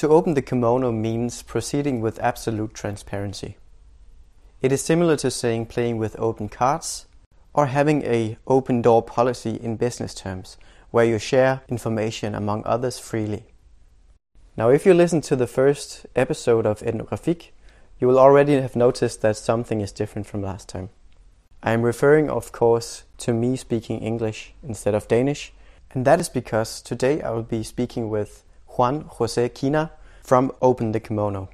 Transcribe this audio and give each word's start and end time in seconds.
To 0.00 0.08
open 0.08 0.32
the 0.32 0.40
kimono 0.40 0.92
means 0.92 1.42
proceeding 1.42 2.00
with 2.00 2.18
absolute 2.20 2.72
transparency. 2.72 3.58
It 4.62 4.72
is 4.72 4.80
similar 4.80 5.14
to 5.18 5.30
saying 5.30 5.66
playing 5.66 5.98
with 5.98 6.18
open 6.18 6.48
cards 6.48 7.04
or 7.52 7.66
having 7.66 8.02
a 8.04 8.38
open 8.46 8.80
door 8.80 9.02
policy 9.02 9.60
in 9.62 9.76
business 9.76 10.14
terms 10.14 10.56
where 10.90 11.04
you 11.04 11.18
share 11.18 11.60
information 11.68 12.34
among 12.34 12.62
others 12.64 12.98
freely. 12.98 13.44
Now 14.56 14.70
if 14.70 14.86
you 14.86 14.94
listen 14.94 15.20
to 15.20 15.36
the 15.36 15.46
first 15.46 16.06
episode 16.16 16.64
of 16.64 16.80
Ethnographique, 16.80 17.50
you 17.98 18.08
will 18.08 18.18
already 18.18 18.54
have 18.54 18.74
noticed 18.74 19.20
that 19.20 19.36
something 19.36 19.82
is 19.82 19.92
different 19.92 20.26
from 20.26 20.40
last 20.40 20.66
time. 20.66 20.88
I 21.62 21.72
am 21.72 21.82
referring 21.82 22.30
of 22.30 22.52
course 22.52 23.04
to 23.18 23.34
me 23.34 23.54
speaking 23.54 24.00
English 24.00 24.54
instead 24.62 24.94
of 24.94 25.08
Danish, 25.08 25.52
and 25.90 26.06
that 26.06 26.20
is 26.20 26.30
because 26.30 26.80
today 26.80 27.20
I 27.20 27.32
will 27.32 27.42
be 27.42 27.62
speaking 27.62 28.08
with 28.08 28.44
Juan 28.80 29.04
Jose 29.18 29.46
Quina 29.50 29.90
from 30.22 30.52
Open 30.62 30.92
the 30.92 31.00
Kimono. 31.00 31.50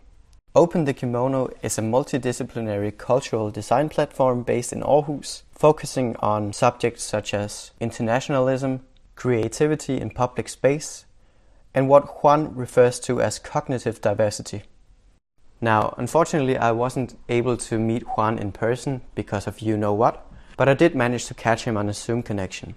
Open 0.55 0.85
the 0.85 0.95
Kimono 0.95 1.51
is 1.61 1.77
a 1.77 1.81
multidisciplinary 1.81 2.97
cultural 2.97 3.51
design 3.51 3.89
platform 3.89 4.45
based 4.45 4.73
in 4.73 4.81
Aarhus, 4.81 5.43
focusing 5.51 6.15
on 6.21 6.53
subjects 6.53 7.03
such 7.03 7.35
as 7.35 7.73
internationalism, 7.81 8.79
creativity 9.17 10.01
in 10.01 10.11
public 10.11 10.49
space, 10.49 11.05
and 11.75 11.89
what 11.89 12.23
Juan 12.23 12.55
refers 12.55 13.01
to 13.01 13.21
as 13.21 13.41
cognitive 13.41 14.01
diversity. 14.01 14.63
Now, 15.61 15.97
unfortunately, 15.99 16.57
I 16.57 16.71
wasn't 16.71 17.19
able 17.29 17.57
to 17.57 17.77
meet 17.77 18.05
Juan 18.17 18.39
in 18.39 18.53
person 18.53 19.01
because 19.17 19.49
of 19.49 19.59
you 19.59 19.77
know 19.77 19.93
what, 19.93 20.25
but 20.57 20.69
I 20.69 20.75
did 20.75 20.95
manage 20.95 21.27
to 21.27 21.35
catch 21.35 21.65
him 21.65 21.77
on 21.77 21.89
a 21.89 21.93
Zoom 21.93 22.23
connection. 22.23 22.77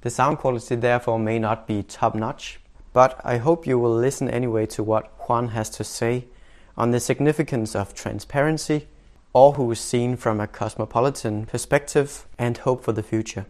The 0.00 0.08
sound 0.08 0.38
quality 0.38 0.76
therefore 0.76 1.18
may 1.18 1.38
not 1.38 1.66
be 1.66 1.82
top 1.82 2.14
notch, 2.14 2.58
but 2.96 3.20
I 3.22 3.36
hope 3.36 3.66
you 3.66 3.78
will 3.78 3.94
listen 3.94 4.30
anyway 4.30 4.64
to 4.68 4.82
what 4.82 5.28
Juan 5.28 5.48
has 5.48 5.68
to 5.68 5.84
say 5.84 6.28
on 6.78 6.92
the 6.92 6.98
significance 6.98 7.76
of 7.76 7.92
transparency, 7.92 8.88
all 9.34 9.52
who 9.52 9.70
is 9.70 9.80
seen 9.80 10.16
from 10.16 10.40
a 10.40 10.46
cosmopolitan 10.46 11.44
perspective, 11.44 12.26
and 12.38 12.56
hope 12.56 12.82
for 12.82 12.92
the 12.92 13.02
future. 13.02 13.44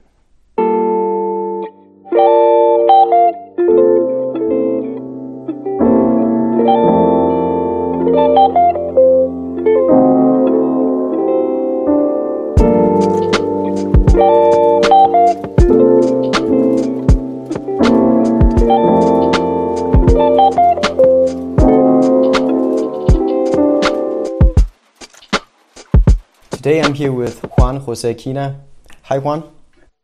Jose 27.86 28.14
Quina. 28.14 28.60
Hi, 29.04 29.18
Juan. 29.18 29.44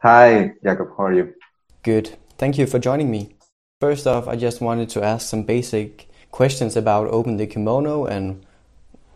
Hi, 0.02 0.52
Jacob. 0.64 0.88
How 0.97 1.05
are 1.06 1.12
you? 1.12 1.34
Good. 1.83 2.16
Thank 2.39 2.56
you 2.58 2.66
for 2.66 2.78
joining 2.78 3.11
me. 3.11 3.34
First 3.80 4.06
off, 4.06 4.28
I 4.28 4.36
just 4.36 4.61
wanted 4.61 4.89
to 4.91 5.02
ask 5.02 5.28
some 5.28 5.42
basic 5.42 6.08
questions 6.30 6.77
about 6.77 7.08
Open 7.08 7.36
the 7.36 7.47
Kimono 7.47 8.06
and 8.06 8.47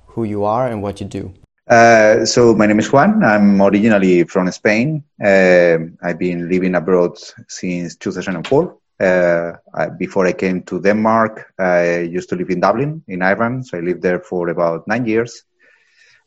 who 0.08 0.24
you 0.24 0.44
are 0.44 0.66
and 0.66 0.82
what 0.82 1.00
you 1.00 1.06
do. 1.06 1.32
Uh, 1.68 2.24
so 2.24 2.54
my 2.54 2.66
name 2.66 2.80
is 2.80 2.92
Juan. 2.92 3.22
I'm 3.24 3.62
originally 3.62 4.24
from 4.24 4.50
Spain. 4.50 5.04
Uh, 5.24 5.78
I've 6.02 6.18
been 6.18 6.48
living 6.48 6.74
abroad 6.74 7.18
since 7.48 7.96
2004. 7.96 8.76
Uh, 8.98 9.52
I, 9.74 9.88
before 9.90 10.26
I 10.26 10.32
came 10.32 10.62
to 10.62 10.80
Denmark, 10.80 11.52
I 11.58 12.00
used 12.00 12.28
to 12.30 12.36
live 12.36 12.50
in 12.50 12.60
Dublin, 12.60 13.02
in 13.06 13.22
Ireland. 13.22 13.66
So 13.66 13.78
I 13.78 13.80
lived 13.80 14.02
there 14.02 14.20
for 14.20 14.48
about 14.48 14.88
nine 14.88 15.06
years. 15.06 15.44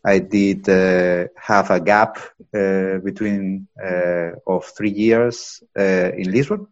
I 0.05 0.19
did 0.19 0.67
uh, 0.69 1.28
have 1.36 1.72
a 1.72 1.80
gap 1.80 2.17
uh, 2.53 3.00
between 3.00 3.67
uh, 3.84 4.31
of 4.47 4.66
three 4.66 4.91
years 4.91 5.62
uh, 5.78 6.12
in 6.13 6.31
Lisbon, 6.31 6.68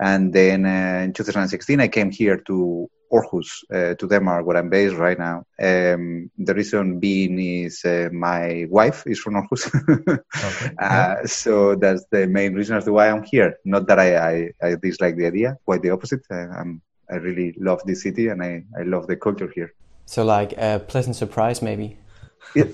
and 0.00 0.32
then 0.32 0.64
uh, 0.64 1.04
in 1.04 1.12
2016 1.12 1.80
I 1.80 1.88
came 1.88 2.10
here 2.10 2.38
to 2.38 2.90
Aarhus, 3.12 3.62
uh, 3.72 3.94
to 3.94 4.08
Denmark, 4.08 4.46
where 4.46 4.56
I'm 4.56 4.68
based 4.68 4.96
right 4.96 5.18
now. 5.18 5.44
Um, 5.60 6.30
the 6.38 6.54
reason 6.54 6.98
being 6.98 7.38
is 7.38 7.84
my 8.12 8.66
wife 8.68 9.04
is 9.06 9.20
from 9.20 9.34
Aarhus, 9.34 9.66
okay. 10.44 10.74
yeah. 10.80 11.22
so 11.26 11.76
that's 11.76 12.04
the 12.10 12.26
main 12.26 12.54
reason 12.54 12.76
as 12.76 12.84
to 12.84 12.92
why 12.92 13.10
I'm 13.10 13.22
here. 13.22 13.58
Not 13.64 13.86
that 13.88 13.98
I, 13.98 14.16
I, 14.16 14.50
I 14.62 14.74
dislike 14.76 15.16
the 15.16 15.26
idea, 15.26 15.56
quite 15.64 15.82
the 15.82 15.90
opposite. 15.90 16.22
I'm 16.30 16.82
I 17.08 17.16
really 17.16 17.54
love 17.58 17.82
this 17.84 18.02
city 18.02 18.28
and 18.28 18.42
I, 18.42 18.64
I 18.76 18.82
love 18.82 19.06
the 19.06 19.16
culture 19.16 19.50
here. 19.54 19.72
So, 20.06 20.24
like 20.24 20.52
a 20.56 20.80
pleasant 20.80 21.14
surprise, 21.14 21.62
maybe 21.62 21.98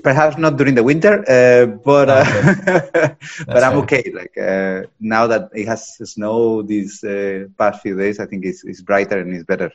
perhaps 0.02 0.38
not 0.38 0.56
during 0.56 0.74
the 0.74 0.82
winter, 0.82 1.24
uh, 1.28 1.66
but 1.66 2.08
uh, 2.08 2.24
okay. 2.24 3.16
but 3.46 3.62
I'm 3.62 3.78
okay. 3.78 4.12
Like 4.14 4.36
uh, 4.38 4.82
now 5.00 5.26
that 5.26 5.50
it 5.54 5.66
has 5.66 5.96
snow 6.04 6.62
these 6.62 7.02
uh, 7.04 7.46
past 7.58 7.82
few 7.82 7.96
days, 7.96 8.20
I 8.20 8.26
think 8.26 8.44
it's, 8.44 8.64
it's 8.64 8.82
brighter 8.82 9.18
and 9.20 9.34
it's 9.34 9.44
better. 9.44 9.72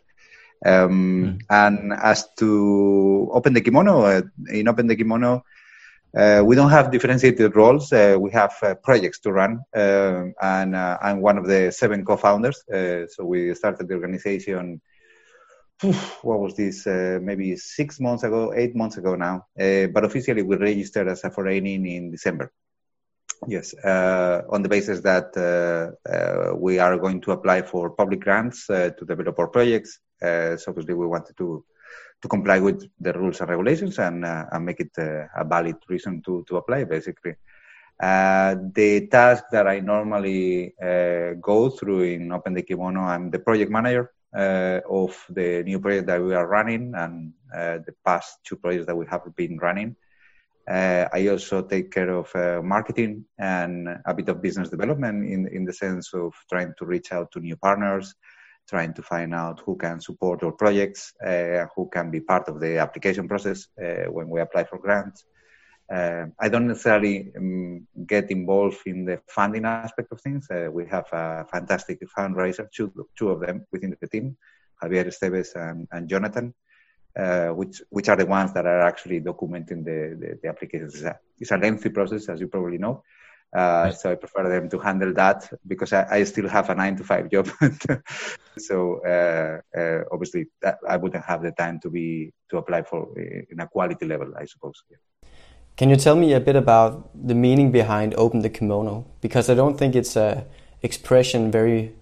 Um, 0.65 1.39
mm. 1.39 1.41
And 1.49 1.93
as 1.93 2.29
to 2.37 3.29
open 3.31 3.53
the 3.53 3.61
kimono, 3.61 4.05
uh, 4.05 4.21
in 4.49 4.67
open 4.67 4.87
the 4.87 4.95
kimono, 4.95 5.43
uh, 6.17 6.41
we 6.43 6.55
don't 6.55 6.71
have 6.71 6.91
differentiated 6.91 7.55
roles. 7.55 7.91
we 7.91 8.31
have 8.31 8.53
projects 8.83 9.19
to 9.19 9.31
run, 9.31 9.59
um, 9.75 10.33
and 10.41 10.75
I'm 10.75 11.21
one 11.21 11.37
of 11.37 11.45
the 11.45 11.71
seven 11.71 12.05
co-founders. 12.05 12.63
so 12.67 13.23
we 13.25 13.53
started 13.53 13.87
the 13.87 13.93
organization 13.93 14.81
what 15.81 16.39
was 16.39 16.55
this? 16.55 16.88
Uh, 16.88 17.19
maybe 17.21 17.55
six 17.55 17.99
months 17.99 18.23
ago, 18.23 18.53
eight 18.55 18.75
months 18.75 18.97
ago 18.97 19.15
now. 19.15 19.45
Uh, 19.59 19.88
but 19.88 20.03
officially, 20.03 20.41
we 20.41 20.55
registered 20.55 21.07
as 21.07 21.23
a 21.23 21.29
forening 21.29 21.85
in 21.85 22.11
December. 22.11 22.51
Yes, 23.47 23.75
uh, 23.75 24.41
on 24.49 24.63
the 24.63 24.69
basis 24.69 25.01
that 25.01 25.38
uh, 25.38 26.09
uh, 26.09 26.55
we 26.55 26.79
are 26.79 26.97
going 26.97 27.21
to 27.21 27.31
apply 27.31 27.61
for 27.61 27.91
public 27.91 28.21
grants 28.21 28.67
uh, 28.69 28.89
to 28.97 29.05
develop 29.05 29.38
our 29.38 29.47
projects. 29.47 29.99
so 30.19 30.57
obviously, 30.67 30.95
we 30.95 31.05
wanted 31.05 31.38
to 31.38 31.63
to 32.19 32.27
comply 32.27 32.59
with 32.59 32.89
the 32.99 33.13
rules 33.13 33.39
and 33.41 33.49
regulations 33.51 33.99
and, 33.99 34.25
and 34.25 34.65
make 34.65 34.79
it 34.79 34.89
a 34.97 35.45
valid 35.45 35.75
reason 35.88 36.23
to 36.23 36.44
to 36.47 36.57
apply, 36.57 36.83
basically. 36.85 37.35
the 37.99 39.07
task 39.11 39.44
that 39.51 39.67
I 39.67 39.81
normally 39.81 40.73
go 41.39 41.69
through 41.69 42.01
in 42.15 42.31
Open 42.31 42.55
the 42.55 42.63
Kimono, 42.63 43.01
I'm 43.01 43.29
the 43.29 43.38
project 43.38 43.69
manager 43.69 44.05
uh, 44.05 44.16
of 44.33 45.25
the 45.29 45.63
new 45.63 45.79
project 45.79 46.07
that 46.07 46.21
we 46.21 46.33
are 46.33 46.47
running 46.47 46.93
and 46.95 47.33
uh, 47.53 47.77
the 47.85 47.93
past 48.05 48.39
two 48.43 48.55
projects 48.55 48.85
that 48.85 48.95
we 48.95 49.05
have 49.05 49.23
been 49.35 49.57
running. 49.57 49.95
Uh, 50.69 51.07
I 51.13 51.27
also 51.29 51.61
take 51.61 51.91
care 51.91 52.09
of 52.09 52.35
uh, 52.35 52.61
marketing 52.61 53.23
and 53.39 53.88
a 54.05 54.13
bit 54.13 54.27
of 54.27 54.41
business 54.41 54.69
development 54.69 55.25
in, 55.25 55.47
in 55.47 55.63
the 55.63 55.71
sense 55.71 56.13
of 56.13 56.33
trying 56.49 56.73
to 56.77 56.85
reach 56.85 57.13
out 57.13 57.31
to 57.31 57.39
new 57.39 57.55
partners, 57.55 58.13
trying 58.67 58.93
to 58.93 59.01
find 59.01 59.33
out 59.33 59.61
who 59.65 59.77
can 59.77 60.01
support 60.01 60.44
our 60.44 60.51
projects, 60.51 61.13
uh, 61.25 61.67
who 61.73 61.89
can 61.89 62.11
be 62.11 62.19
part 62.19 62.49
of 62.49 62.59
the 62.59 62.77
application 62.79 63.29
process 63.29 63.67
uh, 63.81 64.11
when 64.11 64.27
we 64.27 64.41
apply 64.41 64.65
for 64.65 64.77
grants. 64.77 65.23
Uh, 65.91 66.25
I 66.39 66.49
don't 66.49 66.67
necessarily 66.67 67.31
um, 67.37 67.87
get 68.05 68.29
involved 68.29 68.79
in 68.85 69.05
the 69.05 69.21
funding 69.27 69.65
aspect 69.65 70.11
of 70.11 70.19
things. 70.19 70.47
Uh, 70.51 70.69
we 70.71 70.85
have 70.87 71.05
a 71.13 71.45
fantastic 71.49 71.99
fundraiser, 72.17 72.69
two, 72.71 72.91
two 73.17 73.29
of 73.29 73.39
them 73.39 73.65
within 73.71 73.95
the 73.99 74.07
team, 74.07 74.35
Javier 74.83 75.07
Esteves 75.07 75.55
and, 75.55 75.87
and 75.91 76.09
Jonathan, 76.09 76.53
uh, 77.17 77.49
which 77.49 77.81
which 77.89 78.09
are 78.09 78.17
the 78.17 78.25
ones 78.25 78.53
that 78.53 78.65
are 78.65 78.81
actually 78.81 79.21
documenting 79.21 79.85
the, 79.85 80.17
the, 80.19 80.39
the 80.43 80.49
applications. 80.49 80.95
It's 80.95 81.03
a, 81.03 81.19
it's 81.39 81.51
a, 81.51 81.57
lengthy 81.57 81.89
process, 81.89 82.27
as 82.27 82.41
you 82.41 82.47
probably 82.47 82.77
know. 82.77 83.03
Uh, 83.55 83.91
so 83.91 84.11
I 84.11 84.15
prefer 84.15 84.49
them 84.49 84.69
to 84.69 84.79
handle 84.79 85.13
that 85.13 85.49
because 85.65 85.93
I, 85.93 86.05
I 86.11 86.23
still 86.25 86.49
have 86.49 86.69
a 86.69 86.75
nine 86.75 86.97
to 86.97 87.05
five 87.05 87.31
job. 87.31 87.49
so 88.57 88.99
uh, 89.05 89.61
uh, 89.79 90.03
obviously, 90.11 90.47
I 90.87 90.97
wouldn't 90.97 91.23
have 91.23 91.43
the 91.43 91.51
time 91.51 91.79
to 91.79 91.89
be 91.89 92.33
to 92.50 92.57
apply 92.57 92.83
for 92.83 93.17
in 93.17 93.62
a 93.62 93.67
quality 93.67 94.06
level, 94.06 94.33
I 94.38 94.44
suppose. 94.44 94.83
Yeah. 94.91 94.97
Can 95.77 95.91
you 95.91 95.95
tell 95.95 96.15
me 96.15 96.33
a 96.33 96.39
bit 96.39 96.56
about 96.56 97.07
the 97.13 97.35
meaning 97.35 97.71
behind 97.71 98.15
open 98.15 98.39
the 98.41 98.50
kimono? 98.50 99.06
Because 99.21 99.47
I 99.47 99.53
don't 99.53 99.77
think 99.77 99.95
it's 99.95 100.15
a 100.15 100.44
expression 100.81 101.51
very 101.51 101.94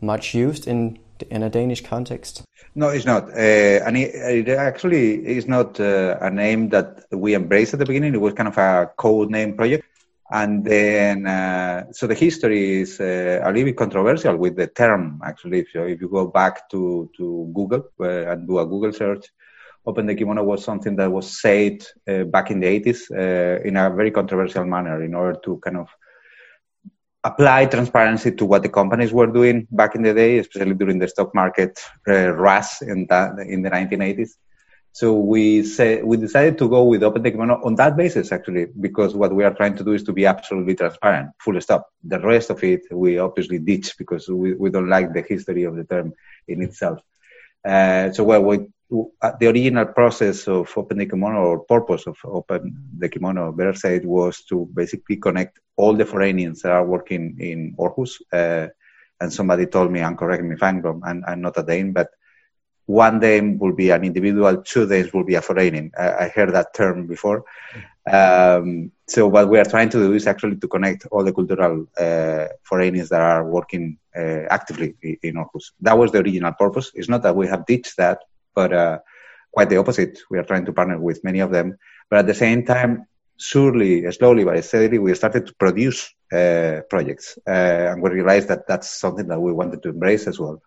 much 0.00 0.32
used 0.32 0.68
in 0.68 0.96
in 1.28 1.42
a 1.42 1.50
Danish 1.50 1.82
context. 1.82 2.42
No, 2.76 2.88
it's 2.88 3.04
not, 3.04 3.24
uh, 3.30 3.84
and 3.86 3.96
it, 3.96 4.14
it, 4.14 4.48
actually 4.48 5.26
is 5.26 5.46
not 5.48 5.80
uh, 5.80 6.16
a 6.20 6.30
name 6.30 6.68
that 6.68 7.04
we 7.10 7.34
embraced 7.34 7.74
at 7.74 7.80
the 7.80 7.84
beginning. 7.84 8.14
It 8.14 8.20
was 8.20 8.32
kind 8.32 8.48
of 8.48 8.56
a 8.56 8.90
code 8.96 9.28
name 9.28 9.56
project, 9.56 9.84
and 10.30 10.64
then 10.64 11.26
uh, 11.26 11.92
so 11.92 12.06
the 12.06 12.14
history 12.14 12.82
is 12.82 13.00
uh, 13.00 13.40
a 13.42 13.48
little 13.48 13.64
bit 13.64 13.76
controversial 13.76 14.36
with 14.36 14.54
the 14.54 14.68
term. 14.68 15.20
Actually, 15.24 15.66
so 15.72 15.82
if 15.82 16.00
you 16.00 16.08
go 16.08 16.28
back 16.28 16.70
to 16.70 17.10
to 17.16 17.50
Google 17.52 17.88
uh, 17.98 18.30
and 18.30 18.46
do 18.46 18.60
a 18.60 18.66
Google 18.66 18.92
search, 18.92 19.26
Open 19.86 20.06
the 20.06 20.14
Kimono 20.14 20.42
was 20.44 20.62
something 20.62 20.94
that 20.96 21.10
was 21.10 21.40
said 21.40 21.84
uh, 22.08 22.24
back 22.24 22.50
in 22.50 22.60
the 22.60 22.66
80s 22.66 23.10
uh, 23.10 23.62
in 23.62 23.76
a 23.76 23.90
very 23.90 24.10
controversial 24.10 24.64
manner 24.64 25.02
in 25.02 25.14
order 25.14 25.38
to 25.44 25.58
kind 25.58 25.78
of 25.78 25.88
apply 27.24 27.66
transparency 27.66 28.32
to 28.32 28.44
what 28.44 28.62
the 28.62 28.68
companies 28.68 29.12
were 29.12 29.26
doing 29.26 29.66
back 29.70 29.94
in 29.94 30.02
the 30.02 30.14
day, 30.14 30.38
especially 30.38 30.74
during 30.74 30.98
the 30.98 31.08
stock 31.08 31.34
market 31.34 31.78
uh, 32.08 32.30
rush 32.30 32.82
in, 32.82 33.06
that, 33.08 33.38
in 33.40 33.62
the 33.62 33.70
1980s. 33.70 34.30
So 34.92 35.14
we 35.14 35.62
say, 35.62 36.02
we 36.02 36.16
decided 36.16 36.58
to 36.58 36.68
go 36.68 36.84
with 36.84 37.02
Open 37.02 37.22
the 37.22 37.30
Kimono 37.30 37.60
on 37.64 37.76
that 37.76 37.96
basis, 37.96 38.32
actually, 38.32 38.66
because 38.80 39.14
what 39.14 39.32
we 39.32 39.44
are 39.44 39.54
trying 39.54 39.76
to 39.76 39.84
do 39.84 39.92
is 39.92 40.02
to 40.04 40.12
be 40.12 40.26
absolutely 40.26 40.74
transparent, 40.74 41.30
full 41.38 41.60
stop. 41.60 41.88
The 42.02 42.18
rest 42.18 42.50
of 42.50 42.62
it, 42.64 42.82
we 42.90 43.18
obviously 43.18 43.58
ditch 43.60 43.96
because 43.98 44.28
we, 44.28 44.54
we 44.54 44.70
don't 44.70 44.88
like 44.88 45.12
the 45.12 45.22
history 45.22 45.64
of 45.64 45.76
the 45.76 45.84
term 45.84 46.12
in 46.48 46.62
itself. 46.62 47.00
Uh, 47.64 48.10
so 48.12 48.24
well, 48.24 48.42
we, 48.42 48.66
the 48.90 49.46
original 49.46 49.86
process 49.86 50.48
of 50.48 50.72
Open 50.76 50.98
the 50.98 51.06
Kimono 51.06 51.38
or 51.38 51.60
purpose 51.60 52.06
of 52.06 52.16
Open 52.24 52.76
the 52.98 53.08
Kimono, 53.08 53.52
better 53.52 53.74
said, 53.74 54.04
was 54.04 54.42
to 54.42 54.68
basically 54.74 55.16
connect 55.16 55.60
all 55.76 55.94
the 55.94 56.04
foreigners 56.04 56.62
that 56.62 56.72
are 56.72 56.84
working 56.84 57.36
in 57.38 57.74
Aarhus. 57.78 58.20
Uh, 58.32 58.68
and 59.20 59.32
somebody 59.32 59.66
told 59.66 59.92
me, 59.92 60.00
and 60.00 60.18
correct 60.18 60.42
me 60.42 60.54
if 60.54 60.62
I'm 60.62 60.80
wrong, 60.80 61.02
I'm, 61.04 61.22
I'm 61.26 61.40
not 61.40 61.58
a 61.58 61.62
Dane, 61.62 61.92
but 61.92 62.08
one 62.86 63.20
Dane 63.20 63.58
will 63.58 63.72
be 63.72 63.90
an 63.90 64.02
individual, 64.02 64.62
two 64.62 64.88
Danes 64.88 65.12
will 65.12 65.24
be 65.24 65.36
a 65.36 65.42
foreigner. 65.42 65.90
I, 65.96 66.24
I 66.24 66.28
heard 66.28 66.52
that 66.54 66.74
term 66.74 67.06
before. 67.06 67.44
Um, 68.10 68.90
so 69.06 69.28
what 69.28 69.48
we 69.48 69.58
are 69.58 69.64
trying 69.64 69.90
to 69.90 69.98
do 69.98 70.14
is 70.14 70.26
actually 70.26 70.56
to 70.56 70.66
connect 70.66 71.06
all 71.12 71.22
the 71.22 71.32
cultural 71.32 71.86
uh, 71.98 72.46
foreigners 72.64 73.10
that 73.10 73.20
are 73.20 73.44
working 73.44 73.98
uh, 74.16 74.46
actively 74.50 74.96
in 75.02 75.34
Aarhus. 75.34 75.70
That 75.80 75.96
was 75.96 76.10
the 76.10 76.18
original 76.18 76.52
purpose. 76.52 76.90
It's 76.94 77.08
not 77.08 77.22
that 77.22 77.36
we 77.36 77.46
have 77.46 77.66
ditched 77.66 77.96
that, 77.98 78.20
but 78.54 78.72
uh, 78.72 78.98
quite 79.52 79.68
the 79.68 79.76
opposite. 79.76 80.18
We 80.30 80.38
are 80.38 80.44
trying 80.44 80.66
to 80.66 80.72
partner 80.72 80.98
with 80.98 81.24
many 81.24 81.40
of 81.40 81.50
them, 81.50 81.76
but 82.08 82.20
at 82.20 82.26
the 82.26 82.34
same 82.34 82.64
time, 82.64 83.06
surely, 83.36 84.10
slowly 84.12 84.44
but 84.44 84.62
steadily, 84.64 84.98
we 84.98 85.14
started 85.14 85.46
to 85.46 85.54
produce 85.54 86.12
uh, 86.32 86.80
projects, 86.88 87.38
uh, 87.46 87.90
and 87.90 88.02
we 88.02 88.10
realized 88.10 88.48
that 88.48 88.66
that's 88.68 88.88
something 89.00 89.26
that 89.28 89.40
we 89.40 89.52
wanted 89.52 89.82
to 89.82 89.88
embrace 89.88 90.26
as 90.26 90.38
well. 90.38 90.62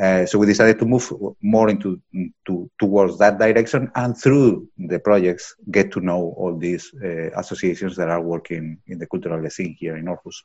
Uh, 0.00 0.24
so 0.24 0.38
we 0.38 0.46
decided 0.46 0.78
to 0.78 0.86
move 0.86 1.12
more 1.42 1.68
into 1.68 2.00
to, 2.46 2.70
towards 2.78 3.18
that 3.18 3.38
direction, 3.38 3.90
and 3.94 4.16
through 4.16 4.66
the 4.78 4.98
projects, 4.98 5.54
get 5.70 5.92
to 5.92 6.00
know 6.00 6.34
all 6.38 6.56
these 6.56 6.92
uh, 7.04 7.30
associations 7.36 7.94
that 7.96 8.08
are 8.08 8.22
working 8.22 8.78
in 8.86 8.98
the 8.98 9.06
cultural 9.06 9.48
scene 9.50 9.76
here 9.78 9.96
in 9.96 10.06
Aarhus. 10.06 10.36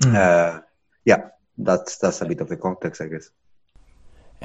Mm. 0.00 0.14
Uh, 0.14 0.60
yeah, 1.04 1.28
that's 1.56 1.98
that's 1.98 2.20
a 2.22 2.26
bit 2.26 2.40
of 2.40 2.48
the 2.48 2.56
context, 2.56 3.00
I 3.00 3.06
guess. 3.06 3.30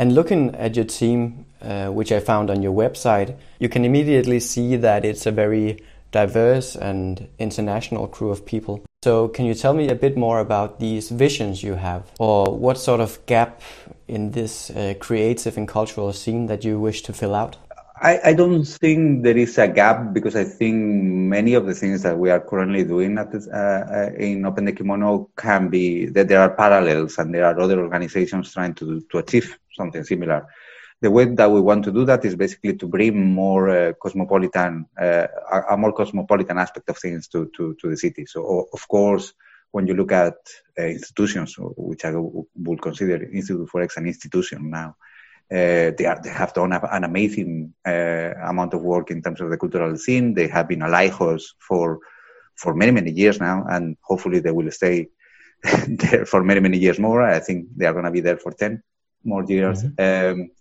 And 0.02 0.16
looking 0.16 0.56
at 0.56 0.76
your 0.76 0.86
team, 0.86 1.46
uh, 1.62 1.90
which 1.90 2.12
I 2.12 2.20
found 2.20 2.50
on 2.50 2.64
your 2.64 2.74
website, 2.74 3.38
you 3.60 3.70
can 3.70 3.86
immediately 3.86 4.40
see 4.40 4.76
that 4.78 5.06
it's 5.06 5.28
a 5.28 5.32
very 5.32 5.78
diverse 6.12 6.76
and 6.76 7.28
international 7.38 8.08
crew 8.08 8.32
of 8.32 8.44
people. 8.44 8.84
So, 9.04 9.28
can 9.28 9.46
you 9.46 9.54
tell 9.54 9.76
me 9.76 9.90
a 9.90 9.94
bit 9.94 10.18
more 10.18 10.40
about 10.40 10.80
these 10.80 11.10
visions 11.12 11.62
you 11.62 11.76
have, 11.76 12.12
or 12.18 12.46
what 12.46 12.80
sort 12.80 13.00
of 13.00 13.24
gap 13.28 13.62
in 14.08 14.32
this 14.32 14.72
uh, 14.72 14.96
creative 15.00 15.56
and 15.56 15.68
cultural 15.68 16.12
scene 16.14 16.48
that 16.48 16.66
you 16.66 16.80
wish 16.80 17.04
to 17.04 17.14
fill 17.14 17.36
out? 17.36 17.58
I, 18.02 18.20
I, 18.26 18.34
don't 18.34 18.66
think 18.66 19.22
there 19.22 19.38
is 19.38 19.60
a 19.60 19.68
gap 19.68 20.12
because 20.12 20.36
I 20.36 20.44
think 20.44 20.76
many 20.76 21.54
of 21.54 21.68
the 21.68 21.76
things 21.76 22.02
that 22.02 22.18
we 22.18 22.32
are 22.32 22.40
currently 22.40 22.84
doing 22.84 23.20
at 23.20 23.32
this, 23.32 23.48
uh, 23.48 24.10
uh, 24.12 24.16
in 24.18 24.44
Open 24.44 24.66
the 24.66 24.72
Kimono 24.72 25.30
can 25.38 25.70
be 25.70 26.08
that 26.08 26.28
there 26.28 26.42
are 26.42 26.50
parallels 26.50 27.20
and 27.20 27.32
there 27.32 27.46
are 27.46 27.60
other 27.60 27.80
organizations 27.80 28.52
trying 28.52 28.74
to 28.76 29.02
to 29.12 29.20
achieve 29.20 29.56
something 29.76 30.04
similar. 30.04 30.48
The 31.02 31.10
way 31.10 31.26
that 31.26 31.52
we 31.52 31.62
want 31.62 31.84
to 31.86 31.92
do 31.92 32.06
that 32.06 32.24
is 32.26 32.36
basically 32.36 32.78
to 32.78 32.88
bring 32.88 33.34
more 33.34 33.70
uh, 33.70 33.94
cosmopolitan, 33.94 34.86
uh, 35.00 35.26
a, 35.70 35.76
more 35.76 35.94
cosmopolitan 35.94 36.60
aspect 36.60 36.90
of 36.90 36.98
things 37.00 37.28
to, 37.30 37.50
to, 37.58 37.76
to 37.82 37.90
the 37.90 37.98
city. 37.98 38.26
So, 38.28 38.68
of 38.72 38.88
course, 38.88 39.34
when 39.72 39.88
you 39.88 39.96
look 39.96 40.12
at 40.12 40.36
uh, 40.78 40.84
institutions, 40.84 41.56
which 41.58 42.06
I 42.06 42.12
would 42.16 42.82
consider 42.82 43.24
Institute 43.24 43.68
for 43.68 43.82
X 43.82 43.98
an 43.98 44.06
institution 44.06 44.70
now, 44.70 44.96
uh, 45.52 45.92
they, 45.98 46.06
are, 46.06 46.20
they 46.24 46.30
have 46.30 46.54
done 46.54 46.72
an 46.72 47.04
amazing 47.04 47.74
uh, 47.86 48.32
amount 48.44 48.74
of 48.74 48.82
work 48.82 49.10
in 49.12 49.22
terms 49.22 49.42
of 49.42 49.50
the 49.50 49.58
cultural 49.58 49.98
scene. 49.98 50.34
They 50.34 50.48
have 50.48 50.68
been 50.68 50.84
a 50.84 50.90
lighthouse 50.90 51.54
for 51.60 52.00
for 52.56 52.76
many 52.76 52.92
many 52.92 53.12
years 53.12 53.40
now, 53.40 53.66
and 53.70 53.98
hopefully 54.02 54.40
they 54.40 54.52
will 54.52 54.70
stay 54.72 55.08
there 55.88 56.26
for 56.26 56.44
many 56.44 56.60
many 56.60 56.78
years 56.78 57.00
more. 57.00 57.22
I 57.22 57.40
think 57.40 57.68
they 57.76 57.86
are 57.86 57.94
going 57.94 58.06
to 58.06 58.12
be 58.12 58.22
there 58.22 58.38
for 58.38 58.52
ten 58.52 58.84
more 59.24 59.44
years. 59.44 59.84
Mm-hmm. 59.84 60.42
Um, 60.42 60.52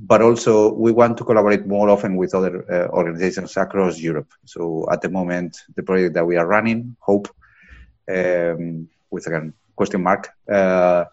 but 0.00 0.22
also, 0.22 0.72
we 0.72 0.92
want 0.92 1.18
to 1.18 1.24
collaborate 1.24 1.66
more 1.66 1.90
often 1.90 2.16
with 2.16 2.34
other 2.34 2.64
uh, 2.70 2.88
organizations 2.96 3.56
across 3.56 3.98
Europe. 3.98 4.32
So 4.44 4.86
at 4.90 5.02
the 5.02 5.08
moment, 5.08 5.58
the 5.74 5.82
project 5.82 6.14
that 6.14 6.24
we 6.24 6.36
are 6.36 6.46
running, 6.46 6.96
Hope, 7.00 7.28
um, 8.08 8.88
with 9.10 9.26
again 9.26 9.54
question 9.74 10.02
mark, 10.02 10.28
uh, 10.48 11.04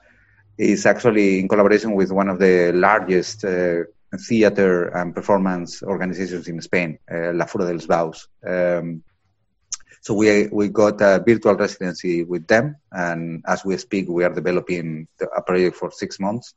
is 0.57 0.86
actually 0.86 1.40
in 1.40 1.48
collaboration 1.48 1.96
with 1.96 2.12
one 2.12 2.30
of 2.30 2.38
the 2.38 2.72
largest 2.74 3.44
uh, 3.44 3.84
theater 4.19 4.90
and 4.90 5.16
performance 5.16 5.81
organizations 5.81 6.48
in 6.48 6.62
Spain, 6.62 7.00
uh, 7.12 7.34
La 7.34 7.46
Fura 7.46 7.66
dels 7.66 7.88
Baus. 7.88 8.28
Um, 8.46 9.04
so 10.01 10.13
we 10.13 10.48
we 10.51 10.69
got 10.69 11.01
a 11.01 11.24
virtual 11.25 11.56
residency 11.56 12.24
with 12.24 12.46
them, 12.46 12.75
and 12.92 13.44
as 13.48 13.66
we 13.66 13.75
speak, 13.78 14.08
we 14.08 14.24
are 14.24 14.34
developing 14.34 15.08
a 15.36 15.42
project 15.42 15.75
for 15.75 15.90
six 15.92 16.19
months, 16.19 16.54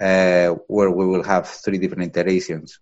uh, 0.00 0.48
where 0.66 0.90
we 0.90 1.06
will 1.06 1.22
have 1.22 1.48
three 1.48 1.78
different 1.78 2.16
iterations. 2.16 2.78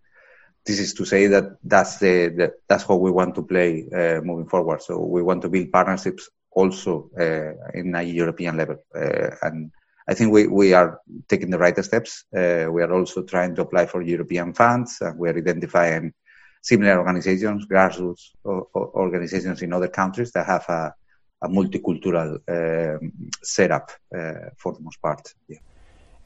This 0.64 0.80
is 0.80 0.94
to 0.94 1.04
say 1.04 1.26
that 1.28 1.56
that's 1.64 1.98
the, 1.98 2.28
the 2.28 2.52
that's 2.68 2.84
how 2.84 2.96
we 2.96 3.10
want 3.10 3.34
to 3.36 3.42
play 3.42 3.88
uh, 3.92 4.20
moving 4.20 4.48
forward. 4.48 4.82
So 4.82 4.98
we 5.00 5.22
want 5.22 5.42
to 5.42 5.48
build 5.48 5.72
partnerships 5.72 6.28
also 6.50 7.10
uh, 7.18 7.52
in 7.74 7.94
a 7.94 8.02
European 8.02 8.56
level, 8.56 8.76
uh, 8.94 9.30
and 9.42 9.70
I 10.08 10.14
think 10.14 10.32
we, 10.32 10.46
we 10.46 10.72
are 10.72 11.00
taking 11.28 11.50
the 11.50 11.58
right 11.58 11.84
steps. 11.84 12.24
We 12.32 12.82
are 12.82 12.92
also 12.92 13.22
trying 13.22 13.54
to 13.56 13.62
apply 13.62 13.86
for 13.86 14.00
European 14.00 14.54
funds, 14.54 14.98
and 15.00 15.18
we 15.18 15.28
are 15.28 15.36
identifying 15.36 16.14
similar 16.62 16.98
organizations, 16.98 17.66
grassroots 17.66 18.30
organizations 18.74 19.62
in 19.62 19.72
other 19.72 19.88
countries 19.88 20.32
that 20.32 20.46
have 20.46 20.64
a, 20.68 20.94
a 21.42 21.48
multicultural 21.48 22.38
um, 22.48 23.12
setup 23.42 23.90
uh, 24.14 24.50
for 24.56 24.72
the 24.74 24.80
most 24.80 25.00
part. 25.00 25.34
Yeah. 25.48 25.58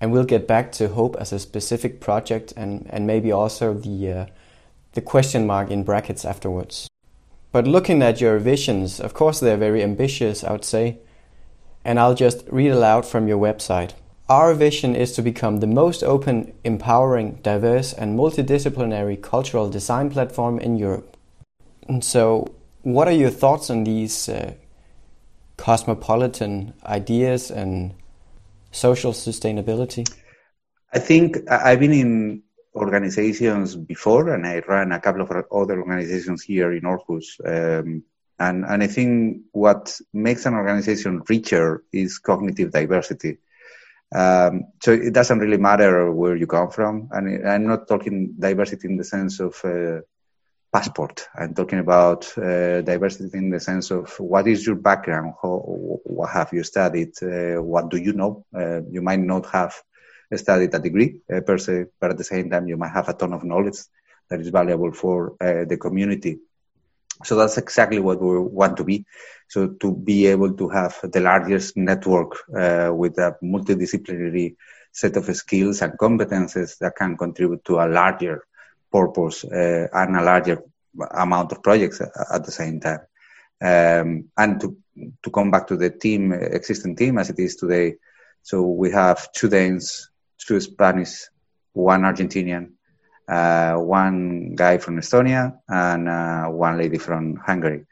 And 0.02 0.12
we'll 0.12 0.25
get 0.25 0.46
back 0.46 0.70
to 0.72 0.88
Hope 0.88 1.16
as 1.19 1.32
a 1.32 1.38
specific 1.38 2.00
project 2.00 2.52
and, 2.56 2.87
and 2.90 3.06
maybe 3.06 3.32
also 3.32 3.72
the, 3.72 4.12
uh, 4.12 4.26
the 4.93 5.00
question 5.00 5.46
mark 5.46 5.70
in 5.70 5.82
brackets 5.82 6.26
afterwards. 6.26 6.88
But 7.52 7.66
looking 7.66 8.02
at 8.02 8.20
your 8.20 8.38
visions, 8.38 9.00
of 9.00 9.14
course, 9.14 9.40
they're 9.40 9.56
very 9.56 9.82
ambitious, 9.82 10.44
I 10.44 10.52
would 10.52 10.64
say 10.64 10.99
and 11.84 11.99
I'll 11.99 12.14
just 12.14 12.44
read 12.49 12.70
aloud 12.70 13.06
from 13.06 13.28
your 13.28 13.38
website. 13.38 13.93
Our 14.28 14.54
vision 14.54 14.94
is 14.94 15.12
to 15.12 15.22
become 15.22 15.58
the 15.58 15.66
most 15.66 16.02
open, 16.02 16.52
empowering, 16.64 17.40
diverse, 17.43 17.93
and 17.93 18.19
multidisciplinary 18.19 19.20
cultural 19.20 19.68
design 19.68 20.11
platform 20.11 20.59
in 20.59 20.78
Europe. 20.78 21.16
And 21.88 22.04
so, 22.04 22.54
what 22.82 23.09
are 23.09 23.12
your 23.12 23.30
thoughts 23.30 23.68
on 23.68 23.85
these 23.85 24.28
uh, 24.28 24.54
cosmopolitan 25.56 26.73
ideas 26.87 27.50
and 27.50 27.94
social 28.73 29.12
sustainability? 29.12 30.11
I 30.93 30.99
think 30.99 31.49
I've 31.50 31.81
been 31.81 31.93
in 31.93 32.43
organizations 32.75 33.76
before, 33.76 34.35
and 34.35 34.47
I 34.47 34.61
ran 34.67 34.93
a 34.93 35.00
couple 35.00 35.23
of 35.23 35.31
other 35.31 35.81
organizations 35.81 36.43
here 36.43 36.73
in 36.73 36.83
Aarhus. 36.83 37.26
Um, 37.45 38.02
and, 38.38 38.64
and 38.64 38.83
I 38.83 38.87
think 38.87 39.43
what 39.52 39.99
makes 40.12 40.47
an 40.47 40.55
organization 40.55 41.23
richer 41.29 41.85
is 41.93 42.19
cognitive 42.19 42.73
diversity. 42.73 43.38
Um, 44.14 44.64
so 44.83 44.93
it 44.93 45.12
doesn't 45.12 45.38
really 45.38 45.59
matter 45.59 46.12
where 46.12 46.37
you 46.37 46.47
come 46.47 46.71
from. 46.71 47.09
And 47.12 47.49
I'm 47.49 47.67
not 47.67 47.88
talking 47.88 48.35
diversity 48.38 48.88
in 48.88 48.97
the 48.97 49.05
sense 49.05 49.41
of 49.41 49.55
uh, 49.64 50.00
passport. 50.73 51.29
I'm 51.37 51.55
talking 51.55 51.79
about 51.79 52.26
uh, 52.38 52.81
diversity 52.83 53.37
in 53.38 53.50
the 53.50 53.61
sense 53.61 53.91
of 53.91 54.19
what 54.19 54.47
is 54.49 54.67
your 54.67 54.76
background, 54.76 55.35
How, 55.43 55.59
what 56.05 56.31
have 56.31 56.52
you 56.52 56.62
studied, 56.62 57.12
uh, 57.23 57.62
what 57.62 57.91
do 57.91 57.99
you 57.99 58.12
know. 58.12 58.45
Uh, 58.55 58.81
you 58.91 59.02
might 59.02 59.21
not 59.21 59.47
have 59.47 59.75
studied 60.35 60.75
a 60.75 60.79
degree 60.79 61.21
uh, 61.33 61.41
per 61.41 61.59
se, 61.59 61.87
but 62.00 62.11
at 62.11 62.19
the 62.19 62.25
same 62.25 62.49
time, 62.50 62.67
you 62.69 62.76
might 62.76 62.93
have 62.93 63.09
a 63.09 63.14
ton 63.14 63.33
of 63.33 63.45
knowledge 63.45 63.79
that 64.31 64.41
is 64.41 64.49
valuable 64.49 64.93
for 64.93 65.35
uh, 65.41 65.64
the 65.64 65.76
community 65.76 66.38
so 67.25 67.37
that's 67.37 67.59
exactly 67.59 67.99
what 68.00 68.21
we 68.21 68.38
want 68.38 68.76
to 68.79 68.85
be. 68.85 69.05
So 69.49 69.69
to 69.69 69.95
be 69.95 70.26
able 70.26 70.55
to 70.55 70.69
have 70.71 70.99
the 71.02 71.21
largest 71.21 71.76
network 71.76 72.33
uh, 72.57 72.91
with 72.93 73.19
a 73.19 73.37
multidisciplinary 73.43 74.57
set 74.91 75.17
of 75.17 75.25
skills 75.37 75.83
and 75.83 75.93
competences 75.99 76.79
that 76.79 76.97
can 76.97 77.17
contribute 77.17 77.64
to 77.67 77.76
a 77.76 77.87
larger 77.87 78.45
purpose 78.92 79.44
uh, 79.44 79.88
and 79.92 80.16
a 80.16 80.22
larger 80.22 80.62
amount 81.12 81.52
of 81.52 81.62
projects 81.62 82.00
at 82.00 82.44
the 82.44 82.52
same 82.52 82.80
time. 82.80 83.00
Um, 83.61 84.28
and 84.37 84.61
to 84.61 84.76
to 85.22 85.30
come 85.30 85.50
back 85.50 85.66
to 85.68 85.76
the 85.76 85.90
team, 85.90 86.32
existing 86.32 86.96
team 86.96 87.18
as 87.18 87.30
it 87.30 87.38
is 87.38 87.56
today. 87.56 87.94
So 88.42 88.62
we 88.62 88.90
have 88.90 89.32
two 89.32 89.49
Danes, 89.49 90.11
two 90.37 90.61
Spanish, 90.61 91.28
one 91.72 92.02
Argentinian, 92.02 92.72
uh, 93.28 93.75
one 93.76 94.54
guy 94.54 94.78
from 94.78 94.99
Estonia 94.99 95.56
and 95.68 96.08
uh, 96.08 96.44
one 96.46 96.76
lady 96.76 96.99
from 96.99 97.37
Hungary. 97.37 97.87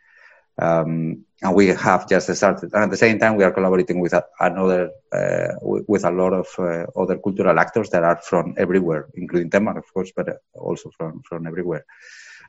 Um, 0.58 1.24
and 1.42 1.54
we 1.54 1.68
have 1.68 2.08
just 2.08 2.34
started. 2.34 2.72
And 2.74 2.84
at 2.84 2.90
the 2.90 2.96
same 2.96 3.18
time, 3.18 3.36
we 3.36 3.44
are 3.44 3.52
collaborating 3.52 4.00
with 4.00 4.14
another, 4.40 4.90
uh, 5.12 5.54
with 5.62 6.04
a 6.04 6.10
lot 6.10 6.32
of 6.32 6.46
uh, 6.58 6.86
other 7.00 7.18
cultural 7.18 7.58
actors 7.58 7.88
that 7.90 8.04
are 8.04 8.20
from 8.22 8.54
everywhere, 8.58 9.08
including 9.14 9.48
Denmark, 9.48 9.78
of 9.78 9.94
course, 9.94 10.12
but 10.14 10.28
also 10.54 10.90
from 10.98 11.22
from 11.26 11.46
everywhere. 11.46 11.84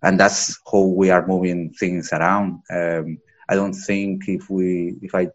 And 0.03 0.19
that's 0.19 0.59
how 0.69 0.81
we 0.81 1.09
are 1.09 1.25
moving 1.25 1.73
things 1.73 2.11
around. 2.11 2.61
Um, 2.69 3.19
I 3.47 3.55
don't 3.55 3.73
think 3.73 4.27
if 4.27 4.49
we, 4.49 4.95
if 5.01 5.13
I 5.13 5.29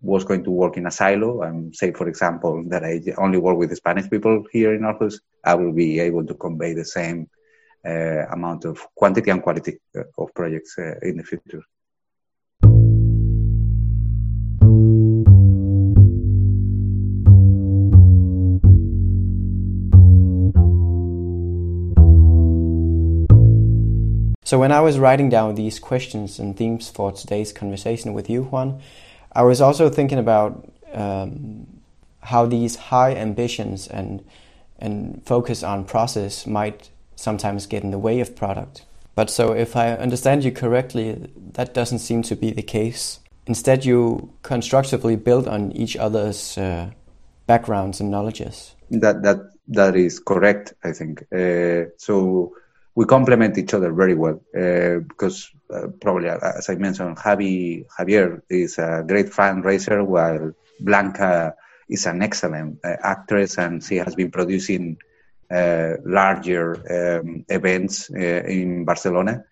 was 0.00 0.24
going 0.24 0.44
to 0.44 0.50
work 0.50 0.76
in 0.76 0.86
a 0.86 0.90
silo 0.90 1.42
and 1.42 1.74
say, 1.74 1.92
for 1.92 2.08
example, 2.08 2.64
that 2.68 2.84
I 2.84 3.00
only 3.16 3.38
work 3.38 3.56
with 3.56 3.76
Spanish 3.76 4.10
people 4.10 4.44
here 4.52 4.74
in 4.74 4.82
Aarhus, 4.82 5.20
I 5.44 5.54
will 5.54 5.72
be 5.72 6.00
able 6.00 6.26
to 6.26 6.34
convey 6.34 6.74
the 6.74 6.84
same 6.84 7.28
uh, 7.86 8.26
amount 8.30 8.64
of 8.64 8.86
quantity 8.94 9.30
and 9.30 9.42
quality 9.42 9.78
uh, 9.96 10.02
of 10.18 10.34
projects 10.34 10.76
uh, 10.78 10.94
in 11.02 11.18
the 11.18 11.22
future. 11.24 11.62
So 24.44 24.58
when 24.58 24.72
I 24.72 24.80
was 24.80 24.98
writing 24.98 25.30
down 25.30 25.54
these 25.54 25.78
questions 25.78 26.38
and 26.38 26.54
themes 26.54 26.90
for 26.90 27.10
today's 27.10 27.50
conversation 27.50 28.12
with 28.12 28.28
you, 28.28 28.44
Juan, 28.44 28.80
I 29.32 29.42
was 29.42 29.62
also 29.62 29.88
thinking 29.88 30.18
about 30.18 30.70
um, 30.92 31.66
how 32.20 32.44
these 32.44 32.76
high 32.76 33.14
ambitions 33.14 33.88
and 33.88 34.24
and 34.78 35.22
focus 35.24 35.62
on 35.62 35.84
process 35.84 36.46
might 36.46 36.90
sometimes 37.16 37.66
get 37.66 37.84
in 37.84 37.90
the 37.90 37.98
way 37.98 38.20
of 38.20 38.36
product. 38.36 38.84
But 39.14 39.30
so 39.30 39.52
if 39.52 39.76
I 39.76 39.92
understand 39.92 40.44
you 40.44 40.52
correctly, 40.52 41.30
that 41.52 41.72
doesn't 41.72 42.00
seem 42.00 42.22
to 42.22 42.36
be 42.36 42.50
the 42.50 42.62
case. 42.62 43.20
Instead, 43.46 43.84
you 43.84 44.32
constructively 44.42 45.16
build 45.16 45.46
on 45.46 45.72
each 45.72 45.96
other's 45.96 46.58
uh, 46.58 46.90
backgrounds 47.46 48.00
and 48.00 48.10
knowledges. 48.10 48.74
That 48.90 49.22
that 49.22 49.38
that 49.68 49.96
is 49.96 50.18
correct. 50.18 50.74
I 50.82 50.92
think 50.92 51.24
uh, 51.32 51.90
so 51.96 52.52
we 52.94 53.04
complement 53.06 53.58
each 53.58 53.74
other 53.74 53.92
very 53.92 54.14
well 54.14 54.40
uh, 54.56 54.98
because 55.00 55.50
uh, 55.72 55.88
probably, 56.00 56.28
uh, 56.28 56.38
as 56.56 56.68
I 56.68 56.76
mentioned, 56.76 57.16
Javi, 57.16 57.84
Javier 57.98 58.42
is 58.48 58.78
a 58.78 59.04
great 59.06 59.26
fundraiser, 59.26 60.04
while 60.06 60.52
Blanca 60.80 61.54
is 61.88 62.06
an 62.06 62.22
excellent 62.22 62.78
uh, 62.84 62.96
actress 63.02 63.58
and 63.58 63.82
she 63.82 63.96
has 63.96 64.14
been 64.14 64.30
producing 64.30 64.96
uh, 65.50 65.94
larger 66.04 67.20
um, 67.20 67.44
events 67.48 68.10
uh, 68.10 68.44
in 68.46 68.84
Barcelona. 68.84 69.44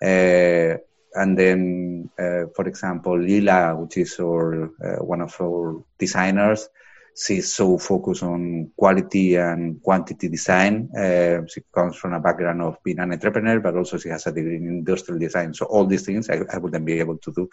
and 0.00 1.38
then, 1.38 2.10
for 2.54 2.68
example, 2.68 3.18
Lila, 3.18 3.74
which 3.76 3.96
is 3.96 4.20
our, 4.20 4.66
one 5.00 5.22
of 5.22 5.34
our 5.40 5.82
designers, 5.98 6.68
she's 7.16 7.54
so 7.54 7.78
focused 7.78 8.22
on 8.22 8.70
quality 8.76 9.36
and 9.36 9.82
quantity 9.82 10.28
design. 10.28 10.90
Uh, 10.94 11.46
she 11.46 11.62
comes 11.74 11.96
from 11.96 12.12
a 12.12 12.20
background 12.20 12.60
of 12.60 12.76
being 12.84 12.98
an 12.98 13.12
entrepreneur, 13.12 13.58
but 13.60 13.74
also 13.74 13.96
she 13.96 14.10
has 14.10 14.26
a 14.26 14.32
degree 14.32 14.56
in 14.56 14.66
industrial 14.66 15.18
design. 15.18 15.54
So 15.54 15.64
all 15.66 15.86
these 15.86 16.04
things 16.04 16.28
I, 16.28 16.42
I 16.52 16.58
wouldn't 16.58 16.84
be 16.84 17.00
able 17.00 17.16
to 17.18 17.32
do. 17.32 17.48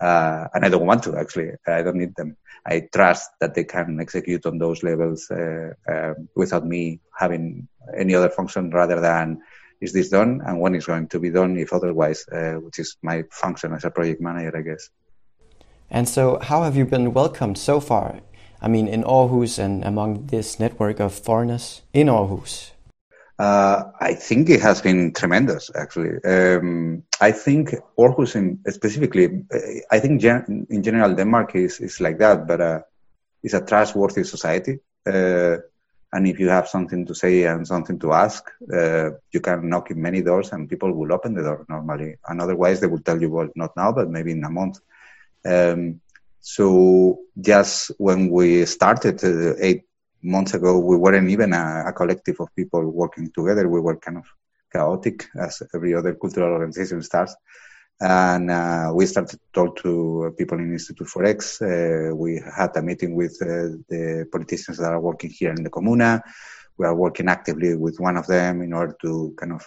Uh, 0.00 0.48
and 0.54 0.64
I 0.64 0.68
don't 0.70 0.86
want 0.86 1.02
to 1.04 1.16
actually. 1.16 1.52
I 1.66 1.82
don't 1.82 1.96
need 1.96 2.16
them. 2.16 2.36
I 2.66 2.88
trust 2.92 3.30
that 3.40 3.54
they 3.54 3.64
can 3.64 4.00
execute 4.00 4.46
on 4.46 4.58
those 4.58 4.82
levels 4.82 5.30
uh, 5.30 6.14
without 6.34 6.66
me 6.66 7.00
having 7.16 7.68
any 7.96 8.14
other 8.14 8.30
function 8.30 8.70
rather 8.70 9.00
than 9.00 9.42
is 9.82 9.92
this 9.92 10.08
done 10.08 10.40
and 10.46 10.60
when 10.60 10.74
is 10.74 10.86
going 10.86 11.08
to 11.08 11.20
be 11.20 11.30
done 11.30 11.58
if 11.58 11.74
otherwise, 11.74 12.24
which 12.62 12.78
is 12.78 12.96
my 13.02 13.22
function 13.30 13.74
as 13.74 13.84
a 13.84 13.90
project 13.90 14.22
manager, 14.22 14.56
I 14.56 14.62
guess. 14.62 14.88
And 15.90 16.08
so, 16.08 16.38
how 16.40 16.62
have 16.62 16.74
you 16.74 16.86
been 16.86 17.12
welcomed 17.12 17.58
so 17.58 17.78
far 17.80 18.20
I 18.60 18.68
mean, 18.68 18.88
in 18.88 19.04
Aarhus 19.04 19.58
and 19.58 19.84
among 19.84 20.26
this 20.26 20.58
network 20.58 21.00
of 21.00 21.12
foreigners 21.12 21.82
in 21.92 22.08
Aarhus? 22.08 22.70
Uh, 23.38 23.90
I 24.00 24.14
think 24.14 24.48
it 24.48 24.60
has 24.60 24.80
been 24.80 25.12
tremendous, 25.12 25.70
actually. 25.74 26.22
Um, 26.24 27.02
I 27.20 27.32
think 27.32 27.74
Aarhus, 27.98 28.36
in, 28.36 28.60
specifically, 28.70 29.44
I 29.90 29.98
think 29.98 30.20
gen- 30.20 30.66
in 30.70 30.82
general 30.82 31.14
Denmark 31.14 31.56
is, 31.56 31.80
is 31.80 32.00
like 32.00 32.18
that, 32.18 32.46
but 32.46 32.60
uh, 32.60 32.80
it's 33.42 33.54
a 33.54 33.60
trustworthy 33.60 34.24
society. 34.24 34.78
Uh, 35.06 35.56
and 36.12 36.28
if 36.28 36.38
you 36.38 36.48
have 36.48 36.68
something 36.68 37.04
to 37.06 37.14
say 37.14 37.42
and 37.42 37.66
something 37.66 37.98
to 37.98 38.12
ask, 38.12 38.48
uh, 38.72 39.10
you 39.32 39.40
can 39.40 39.68
knock 39.68 39.90
in 39.90 40.00
many 40.00 40.22
doors 40.22 40.52
and 40.52 40.68
people 40.68 40.92
will 40.92 41.12
open 41.12 41.34
the 41.34 41.42
door 41.42 41.66
normally. 41.68 42.16
And 42.28 42.40
otherwise, 42.40 42.78
they 42.78 42.86
will 42.86 43.00
tell 43.00 43.20
you, 43.20 43.30
well, 43.30 43.48
not 43.56 43.76
now, 43.76 43.90
but 43.90 44.08
maybe 44.08 44.30
in 44.30 44.44
a 44.44 44.50
month. 44.50 44.78
Um, 45.44 46.00
so 46.46 47.20
just 47.40 47.90
when 47.96 48.28
we 48.28 48.66
started 48.66 49.24
uh, 49.24 49.54
eight 49.60 49.84
months 50.22 50.52
ago, 50.52 50.78
we 50.78 50.94
weren't 50.94 51.30
even 51.30 51.54
a, 51.54 51.84
a, 51.86 51.92
collective 51.94 52.36
of 52.38 52.54
people 52.54 52.84
working 52.90 53.30
together. 53.34 53.66
We 53.66 53.80
were 53.80 53.96
kind 53.96 54.18
of 54.18 54.26
chaotic, 54.70 55.26
as 55.40 55.62
every 55.74 55.94
other 55.94 56.14
cultural 56.14 56.52
organization 56.52 57.00
starts. 57.00 57.34
And 57.98 58.50
uh, 58.50 58.92
we 58.94 59.06
started 59.06 59.38
to 59.38 59.40
talk 59.54 59.76
to 59.84 60.34
people 60.36 60.58
in 60.58 60.70
Institute 60.70 61.08
for 61.08 61.24
X. 61.24 61.62
Uh, 61.62 62.10
we 62.14 62.42
had 62.54 62.76
a 62.76 62.82
meeting 62.82 63.14
with 63.14 63.40
uh, 63.40 63.80
the 63.88 64.28
politicians 64.30 64.76
that 64.76 64.92
are 64.92 65.00
working 65.00 65.30
here 65.30 65.50
in 65.50 65.64
the 65.64 65.70
Comuna. 65.70 66.20
We 66.76 66.84
are 66.84 66.94
working 66.94 67.28
actively 67.28 67.74
with 67.74 67.98
one 68.00 68.18
of 68.18 68.26
them 68.26 68.60
in 68.60 68.74
order 68.74 68.94
to 69.00 69.34
kind 69.38 69.52
of 69.52 69.66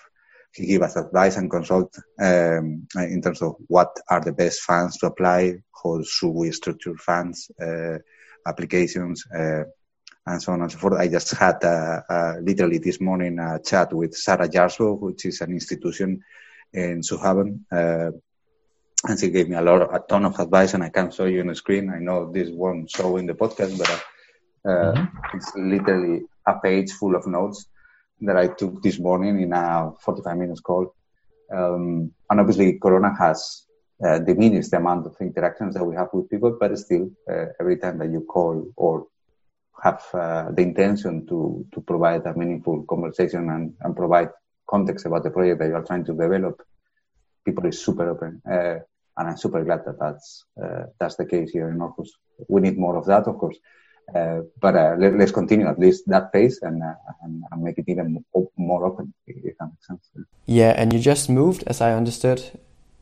give 0.65 0.81
us 0.81 0.95
advice 0.95 1.37
and 1.37 1.49
consult 1.49 1.95
um, 2.19 2.87
in 2.95 3.21
terms 3.21 3.41
of 3.41 3.55
what 3.67 3.95
are 4.09 4.21
the 4.21 4.31
best 4.31 4.61
funds 4.61 4.97
to 4.97 5.07
apply, 5.07 5.55
how 5.83 6.01
should 6.03 6.31
we 6.31 6.51
structure 6.51 6.95
funds, 6.97 7.51
uh, 7.61 7.97
applications, 8.45 9.25
uh, 9.35 9.63
and 10.25 10.41
so 10.41 10.51
on 10.51 10.61
and 10.61 10.71
so 10.71 10.77
forth. 10.77 10.99
I 10.99 11.07
just 11.07 11.31
had 11.31 11.59
literally 12.41 12.79
this 12.79 12.99
morning 12.99 13.39
a 13.39 13.59
chat 13.63 13.93
with 13.93 14.15
Sarah 14.15 14.49
Jarslow, 14.49 14.99
which 14.99 15.25
is 15.25 15.41
an 15.41 15.51
institution 15.51 16.21
in 16.73 17.01
Sydhavn. 17.01 17.61
Uh, 17.71 18.11
and 19.07 19.19
she 19.19 19.29
gave 19.29 19.47
me 19.47 19.55
a 19.55 19.61
lot, 19.61 19.93
a 19.93 19.99
ton 19.99 20.25
of 20.25 20.39
advice, 20.39 20.73
and 20.73 20.83
I 20.83 20.89
can 20.89 21.11
show 21.11 21.25
you 21.25 21.41
on 21.41 21.47
the 21.47 21.55
screen. 21.55 21.89
I 21.89 21.99
know 21.99 22.31
this 22.31 22.49
won't 22.49 22.89
show 22.89 23.17
in 23.17 23.25
the 23.25 23.33
podcast, 23.35 23.77
but 23.77 23.89
uh, 24.69 24.93
mm-hmm. 24.93 25.37
it's 25.37 25.51
literally 25.55 26.23
a 26.45 26.59
page 26.59 26.91
full 26.91 27.15
of 27.15 27.27
notes 27.27 27.67
that 28.21 28.37
I 28.37 28.47
took 28.47 28.81
this 28.81 28.99
morning 28.99 29.41
in 29.41 29.53
a 29.53 29.91
45 29.99 30.37
minutes 30.37 30.61
call. 30.61 30.93
Um, 31.53 32.11
and 32.29 32.39
obviously, 32.39 32.79
Corona 32.79 33.15
has 33.17 33.65
uh, 34.03 34.19
diminished 34.19 34.71
the 34.71 34.77
amount 34.77 35.05
of 35.05 35.15
interactions 35.21 35.75
that 35.75 35.85
we 35.85 35.95
have 35.95 36.09
with 36.13 36.29
people, 36.29 36.57
but 36.59 36.77
still, 36.77 37.09
uh, 37.31 37.45
every 37.59 37.77
time 37.77 37.97
that 37.99 38.11
you 38.11 38.21
call 38.21 38.71
or 38.75 39.07
have 39.81 40.03
uh, 40.13 40.51
the 40.51 40.61
intention 40.61 41.25
to, 41.27 41.65
to 41.71 41.81
provide 41.81 42.25
a 42.25 42.35
meaningful 42.35 42.83
conversation 42.83 43.49
and, 43.49 43.73
and 43.81 43.95
provide 43.95 44.29
context 44.67 45.05
about 45.05 45.23
the 45.23 45.29
project 45.29 45.59
that 45.59 45.67
you 45.67 45.75
are 45.75 45.83
trying 45.83 46.03
to 46.03 46.13
develop, 46.13 46.61
people 47.45 47.65
is 47.65 47.83
super 47.83 48.09
open. 48.09 48.41
Uh, 48.49 48.79
and 49.17 49.29
I'm 49.29 49.37
super 49.37 49.63
glad 49.63 49.85
that 49.85 49.99
that's, 49.99 50.45
uh, 50.61 50.83
that's 50.99 51.15
the 51.15 51.25
case 51.25 51.51
here 51.51 51.69
in 51.69 51.79
Aarhus. 51.79 52.09
We 52.47 52.61
need 52.61 52.77
more 52.77 52.97
of 52.97 53.05
that, 53.05 53.27
of 53.27 53.37
course. 53.37 53.57
Uh, 54.13 54.41
but 54.61 54.75
uh, 54.75 54.95
let, 54.97 55.13
us 55.15 55.31
continue 55.31 55.67
at 55.67 55.77
least 55.77 56.07
that 56.07 56.31
pace 56.31 56.61
and, 56.61 56.81
uh, 56.81 56.93
and, 57.23 57.43
and, 57.51 57.61
make 57.61 57.77
it 57.77 57.83
even 57.87 58.23
more 58.55 58.85
open, 58.85 59.13
if 59.25 59.57
that 59.57 59.65
makes 59.65 59.85
sense. 59.85 60.09
Yeah, 60.45 60.73
and 60.77 60.93
you 60.93 60.99
just 60.99 61.29
moved, 61.29 61.63
as 61.67 61.81
I 61.81 61.91
understood, 61.91 62.41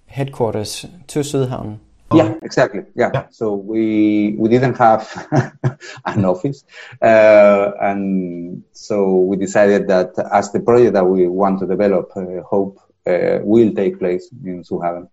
headquarters 0.08 0.86
to 1.08 1.20
Sydhavn. 1.20 1.78
Yeah, 2.12 2.34
exactly. 2.42 2.86
Yeah. 2.96 3.12
yeah. 3.14 3.26
So 3.30 3.54
we 3.54 4.36
we 4.38 4.50
didn't 4.50 4.78
have 4.78 5.04
an 6.06 6.26
office, 6.26 6.64
uh, 7.02 7.72
and 7.82 8.64
so 8.72 9.16
we 9.18 9.38
decided 9.38 9.88
that 9.88 10.14
as 10.32 10.52
the 10.52 10.60
project 10.60 10.94
that 10.94 11.06
we 11.06 11.28
want 11.28 11.60
to 11.60 11.68
develop, 11.68 12.12
uh, 12.16 12.42
Hope, 12.42 12.80
uh, 13.08 13.40
will 13.44 13.74
take 13.74 14.00
place 14.00 14.30
in 14.44 14.64
Sydhavn. 14.64 15.10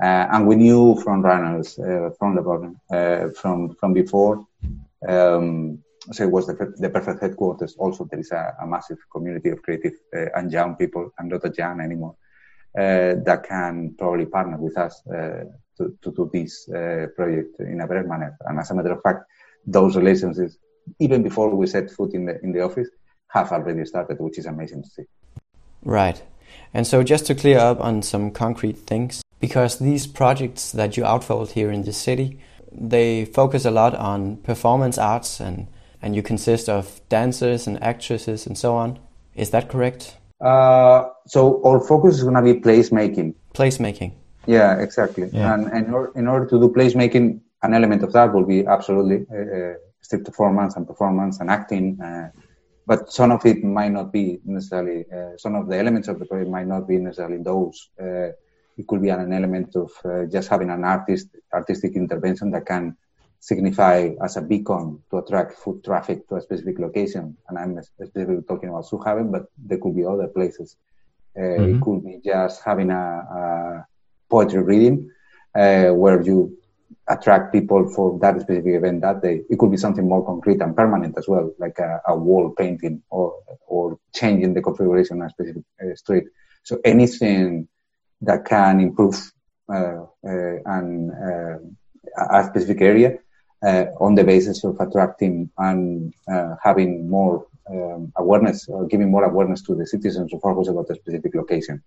and 0.00 0.46
we 0.46 0.56
knew 0.56 0.94
Frontrunners 1.04 1.76
from 2.16 2.34
the 2.36 3.34
from 3.40 3.74
from 3.74 3.92
before 3.92 4.46
um, 5.08 5.82
so 6.12 6.24
it 6.24 6.30
was 6.30 6.46
the, 6.46 6.74
the, 6.78 6.90
perfect 6.90 7.20
headquarters. 7.20 7.76
Also, 7.78 8.04
there 8.10 8.20
is 8.20 8.32
a, 8.32 8.54
a 8.62 8.66
massive 8.66 8.98
community 9.12 9.50
of 9.50 9.62
creative 9.62 9.92
uh, 10.16 10.26
and 10.34 10.50
young 10.50 10.76
people, 10.76 11.10
and 11.18 11.28
not 11.30 11.44
a 11.44 11.52
young 11.56 11.80
anymore, 11.80 12.16
uh, 12.78 13.14
that 13.24 13.44
can 13.46 13.94
probably 13.98 14.26
partner 14.26 14.56
with 14.56 14.76
us 14.78 15.02
uh, 15.08 15.44
to, 15.76 15.96
to 16.02 16.12
do 16.12 16.30
this 16.32 16.68
uh, 16.70 17.06
project 17.16 17.60
in 17.60 17.80
a 17.80 17.86
better 17.86 18.04
manner. 18.04 18.36
And 18.46 18.58
as 18.58 18.70
a 18.70 18.74
matter 18.74 18.92
of 18.92 19.02
fact, 19.02 19.24
those 19.66 19.96
relationships, 19.96 20.56
even 20.98 21.22
before 21.22 21.54
we 21.54 21.66
set 21.66 21.90
foot 21.90 22.14
in 22.14 22.24
the 22.24 22.40
in 22.42 22.52
the 22.52 22.62
office, 22.62 22.88
have 23.28 23.52
already 23.52 23.84
started, 23.84 24.18
which 24.18 24.38
is 24.38 24.46
amazing 24.46 24.82
to 24.82 24.88
see. 24.88 25.04
Right. 25.82 26.22
And 26.74 26.86
so, 26.86 27.02
just 27.02 27.26
to 27.26 27.34
clear 27.34 27.58
up 27.58 27.80
on 27.80 28.02
some 28.02 28.30
concrete 28.30 28.78
things, 28.78 29.22
because 29.38 29.78
these 29.78 30.06
projects 30.06 30.72
that 30.72 30.96
you 30.96 31.04
outfold 31.04 31.52
here 31.52 31.70
in 31.70 31.82
the 31.82 31.92
city 31.92 32.38
they 32.72 33.24
focus 33.24 33.64
a 33.64 33.70
lot 33.70 33.94
on 33.94 34.36
performance 34.38 34.98
arts 34.98 35.40
and, 35.40 35.66
and 36.02 36.14
you 36.14 36.22
consist 36.22 36.68
of 36.68 37.00
dancers 37.08 37.66
and 37.66 37.82
actresses 37.82 38.46
and 38.46 38.56
so 38.56 38.74
on. 38.74 38.98
Is 39.34 39.50
that 39.50 39.68
correct? 39.68 40.16
Uh, 40.40 41.08
so 41.26 41.62
our 41.64 41.80
focus 41.80 42.16
is 42.16 42.22
going 42.22 42.34
to 42.34 42.42
be 42.42 42.58
placemaking. 42.60 43.34
Placemaking. 43.54 44.12
Yeah, 44.46 44.80
exactly. 44.80 45.28
Yeah. 45.32 45.54
And, 45.54 45.66
and 45.66 45.86
in, 45.86 45.94
order, 45.94 46.12
in 46.16 46.28
order 46.28 46.46
to 46.46 46.58
do 46.58 46.68
placemaking, 46.68 47.40
an 47.62 47.74
element 47.74 48.02
of 48.02 48.12
that 48.12 48.32
will 48.32 48.46
be 48.46 48.66
absolutely 48.66 49.26
uh, 49.30 49.36
uh 49.36 49.74
strict 50.00 50.24
performance 50.24 50.76
and 50.76 50.86
performance 50.86 51.40
and 51.40 51.50
acting. 51.50 52.00
Uh, 52.00 52.30
but 52.86 53.12
some 53.12 53.30
of 53.30 53.44
it 53.44 53.62
might 53.62 53.92
not 53.92 54.12
be 54.12 54.40
necessarily, 54.44 55.04
uh, 55.14 55.36
some 55.36 55.54
of 55.54 55.68
the 55.68 55.76
elements 55.76 56.08
of 56.08 56.18
the 56.18 56.24
project 56.24 56.50
might 56.50 56.66
not 56.66 56.88
be 56.88 56.96
necessarily 56.96 57.42
those. 57.42 57.90
It 58.80 58.86
could 58.88 59.02
be 59.02 59.10
an 59.10 59.32
element 59.40 59.70
of 59.76 59.90
uh, 60.04 60.24
just 60.34 60.48
having 60.48 60.70
an 60.70 60.84
artist, 60.84 61.28
artistic 61.52 61.92
intervention 62.02 62.50
that 62.52 62.64
can 62.64 62.96
signify 63.38 63.98
as 64.26 64.36
a 64.36 64.42
beacon 64.42 65.02
to 65.10 65.18
attract 65.18 65.58
foot 65.62 65.84
traffic 65.84 66.26
to 66.28 66.36
a 66.36 66.40
specific 66.40 66.78
location. 66.78 67.36
And 67.46 67.58
I'm 67.58 67.82
specifically 67.82 68.42
talking 68.48 68.70
about 68.70 68.86
Sydhavn, 68.86 69.30
but 69.34 69.44
there 69.68 69.78
could 69.82 69.96
be 69.96 70.04
other 70.04 70.28
places. 70.28 70.76
Uh, 71.36 71.40
mm-hmm. 71.40 71.76
It 71.76 71.80
could 71.82 72.04
be 72.04 72.20
just 72.24 72.62
having 72.64 72.90
a, 72.90 73.06
a 73.40 73.86
poetry 74.30 74.62
reading 74.62 75.10
uh, 75.54 75.90
where 76.02 76.22
you 76.22 76.56
attract 77.06 77.52
people 77.52 77.82
for 77.94 78.18
that 78.20 78.40
specific 78.40 78.74
event 78.80 79.02
that 79.02 79.20
day. 79.20 79.42
It 79.50 79.58
could 79.58 79.70
be 79.70 79.76
something 79.76 80.08
more 80.08 80.24
concrete 80.24 80.60
and 80.62 80.76
permanent 80.76 81.18
as 81.18 81.28
well, 81.28 81.52
like 81.58 81.78
a, 81.78 82.00
a 82.08 82.16
wall 82.16 82.54
painting 82.56 83.02
or 83.10 83.26
or 83.66 83.98
changing 84.14 84.54
the 84.54 84.62
configuration 84.62 85.20
of 85.20 85.26
a 85.26 85.30
specific 85.30 85.64
uh, 85.82 85.94
street. 85.94 86.24
So 86.62 86.80
anything 86.84 87.68
that 88.22 88.44
can 88.44 88.80
improve 88.80 89.32
uh, 89.72 90.04
uh, 90.26 90.56
and 90.66 91.12
uh, 91.12 91.58
a 92.18 92.44
specific 92.44 92.80
area 92.80 93.18
uh, 93.62 93.84
on 94.00 94.14
the 94.14 94.24
basis 94.24 94.64
of 94.64 94.78
attracting 94.80 95.48
and 95.58 96.12
having 96.62 97.08
more 97.08 97.46
um, 97.70 98.12
awareness 98.16 98.68
or 98.68 98.86
giving 98.86 99.10
more 99.10 99.24
awareness 99.24 99.62
to 99.62 99.74
the 99.74 99.86
citizens 99.86 100.32
of 100.34 100.40
Aarhus 100.40 100.68
about 100.68 100.90
a 100.90 100.94
specific 100.96 101.34
location. 101.34 101.82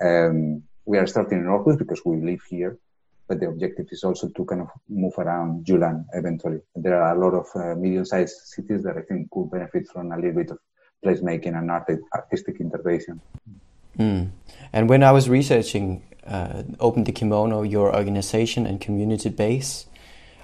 Um, 0.00 0.62
we 0.84 0.98
are 0.98 1.06
starting 1.06 1.38
in 1.38 1.46
Aarhus 1.46 1.78
because 1.78 2.02
we 2.04 2.16
live 2.16 2.42
here, 2.50 2.78
but 3.26 3.40
the 3.40 3.48
objective 3.48 3.86
is 3.90 4.04
also 4.04 4.28
to 4.28 4.44
kind 4.44 4.60
of 4.60 4.68
move 4.88 5.14
around 5.16 5.64
Jylland 5.64 6.04
eventually. 6.12 6.60
There 6.76 7.00
are 7.02 7.16
a 7.16 7.18
lot 7.18 7.34
of 7.34 7.46
uh, 7.54 7.74
medium-sized 7.76 8.36
cities 8.44 8.82
that 8.82 8.98
I 8.98 9.02
think 9.02 9.30
could 9.30 9.50
benefit 9.50 9.88
from 9.88 10.12
a 10.12 10.16
little 10.16 10.34
bit 10.34 10.50
of 10.50 10.58
placemaking 11.04 11.56
and 11.56 11.70
art- 11.70 11.98
artistic 12.14 12.60
intervention. 12.60 13.20
Mm. 13.98 14.30
And 14.72 14.88
when 14.88 15.02
I 15.02 15.12
was 15.12 15.28
researching 15.28 16.02
uh, 16.26 16.62
Open 16.80 17.04
the 17.04 17.12
Kimono, 17.12 17.62
your 17.62 17.94
organization 17.94 18.66
and 18.66 18.80
community 18.80 19.28
base, 19.28 19.86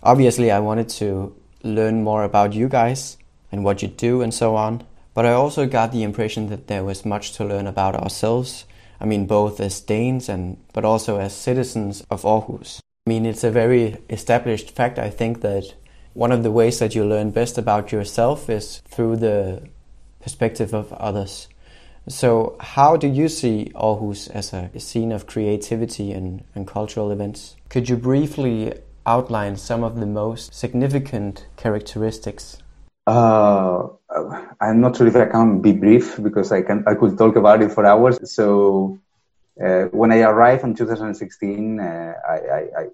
obviously 0.02 0.50
I 0.50 0.60
wanted 0.60 0.88
to 1.00 1.34
learn 1.62 2.02
more 2.02 2.24
about 2.24 2.52
you 2.52 2.68
guys 2.68 3.16
and 3.50 3.64
what 3.64 3.82
you 3.82 3.88
do 3.88 4.22
and 4.22 4.32
so 4.32 4.56
on. 4.56 4.84
But 5.14 5.26
I 5.26 5.32
also 5.32 5.66
got 5.66 5.92
the 5.92 6.02
impression 6.02 6.48
that 6.48 6.68
there 6.68 6.84
was 6.84 7.04
much 7.04 7.32
to 7.32 7.44
learn 7.44 7.66
about 7.66 7.96
ourselves. 7.96 8.64
I 9.00 9.04
mean, 9.04 9.26
both 9.26 9.60
as 9.60 9.80
Danes 9.80 10.28
and 10.28 10.58
but 10.72 10.84
also 10.84 11.18
as 11.18 11.34
citizens 11.34 12.04
of 12.10 12.22
Aarhus. 12.22 12.80
I 13.06 13.10
mean, 13.10 13.26
it's 13.26 13.44
a 13.44 13.50
very 13.50 13.96
established 14.10 14.70
fact. 14.70 14.98
I 14.98 15.10
think 15.10 15.40
that 15.40 15.74
one 16.14 16.32
of 16.32 16.42
the 16.42 16.50
ways 16.50 16.78
that 16.78 16.94
you 16.94 17.04
learn 17.04 17.30
best 17.30 17.58
about 17.58 17.90
yourself 17.90 18.50
is 18.50 18.82
through 18.88 19.16
the 19.16 19.62
perspective 20.20 20.74
of 20.74 20.92
others. 20.92 21.48
So, 22.08 22.56
how 22.58 22.96
do 22.96 23.06
you 23.06 23.28
see 23.28 23.70
Aarhus 23.74 24.30
as 24.30 24.54
a 24.54 24.70
scene 24.80 25.12
of 25.12 25.26
creativity 25.26 26.12
and, 26.12 26.42
and 26.54 26.66
cultural 26.66 27.10
events? 27.10 27.56
Could 27.68 27.88
you 27.90 27.96
briefly 27.96 28.72
outline 29.04 29.56
some 29.56 29.84
of 29.84 30.00
the 30.00 30.06
most 30.06 30.54
significant 30.54 31.46
characteristics? 31.56 32.62
Uh, 33.06 33.88
I'm 34.60 34.80
not 34.80 34.96
sure 34.96 35.06
if 35.06 35.16
I 35.16 35.26
can 35.26 35.60
be 35.60 35.72
brief 35.72 36.22
because 36.22 36.50
I 36.52 36.62
can 36.62 36.84
I 36.86 36.94
could 36.94 37.16
talk 37.16 37.36
about 37.36 37.62
it 37.62 37.72
for 37.72 37.84
hours. 37.84 38.18
So 38.30 38.98
uh, 39.62 39.84
when 39.92 40.12
I 40.12 40.20
arrived 40.20 40.64
in 40.64 40.74
2016, 40.74 41.80
uh, 41.80 42.14
I, 42.28 42.34
I, 42.34 42.58
I, 42.80 42.86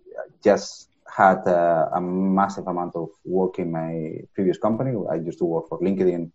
just 0.42 0.88
had 1.10 1.46
a, 1.46 1.90
a, 1.94 2.00
massive 2.00 2.66
amount 2.66 2.94
of 2.96 3.08
work 3.24 3.58
in 3.58 3.72
my 3.72 4.20
previous 4.34 4.58
company. 4.58 4.92
I 5.10 5.16
used 5.16 5.38
to 5.38 5.44
work 5.44 5.68
for 5.68 5.78
LinkedIn, 5.80 6.30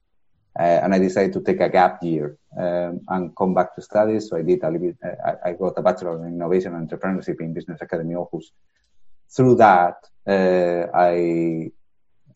uh, 0.57 0.79
and 0.83 0.93
I 0.93 0.99
decided 0.99 1.33
to 1.33 1.41
take 1.41 1.59
a 1.59 1.69
gap 1.69 2.01
year 2.01 2.37
um, 2.57 3.01
and 3.09 3.35
come 3.35 3.53
back 3.53 3.75
to 3.75 3.81
studies. 3.81 4.29
So 4.29 4.37
I 4.37 4.43
did 4.43 4.63
a 4.63 4.71
little 4.71 4.87
bit. 4.87 4.97
Uh, 5.03 5.37
I, 5.45 5.49
I 5.49 5.53
got 5.53 5.73
a 5.77 5.81
bachelor 5.81 6.25
in 6.25 6.33
innovation 6.33 6.73
and 6.75 6.89
entrepreneurship 6.89 7.41
in 7.41 7.53
Business 7.53 7.81
Academy 7.81 8.15
Aarhus 8.15 8.45
through 9.35 9.55
that, 9.55 9.95
uh, 10.27 10.87
I 10.93 11.71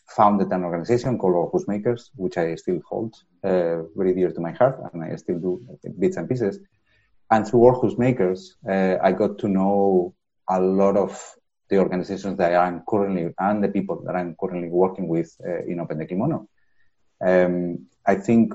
founded 0.07 0.51
an 0.51 0.63
organization 0.63 1.17
called 1.17 1.35
Aarhus 1.35 1.67
Makers, 1.67 2.11
which 2.15 2.37
I 2.37 2.55
still 2.55 2.81
hold 2.87 3.15
uh, 3.43 3.83
very 3.95 4.13
dear 4.13 4.31
to 4.31 4.39
my 4.39 4.51
heart, 4.51 4.79
and 4.93 5.03
I 5.03 5.15
still 5.15 5.39
do 5.39 5.65
bits 5.99 6.17
and 6.17 6.29
pieces. 6.29 6.59
And 7.31 7.47
through 7.47 7.61
Aarhus 7.61 7.97
Makers, 7.97 8.57
uh, 8.69 8.97
I 9.01 9.11
got 9.11 9.39
to 9.39 9.47
know 9.47 10.13
a 10.49 10.59
lot 10.59 10.97
of 10.97 11.19
the 11.69 11.79
organizations 11.79 12.37
that 12.37 12.53
I'm 12.55 12.83
currently 12.87 13.33
and 13.39 13.63
the 13.63 13.69
people 13.69 14.03
that 14.05 14.15
I'm 14.15 14.35
currently 14.39 14.69
working 14.69 15.07
with 15.07 15.35
uh, 15.43 15.63
in 15.65 15.79
Open 15.79 15.97
the 15.97 16.05
Kimono. 16.05 16.47
Um, 17.25 17.87
I 18.05 18.15
think 18.15 18.53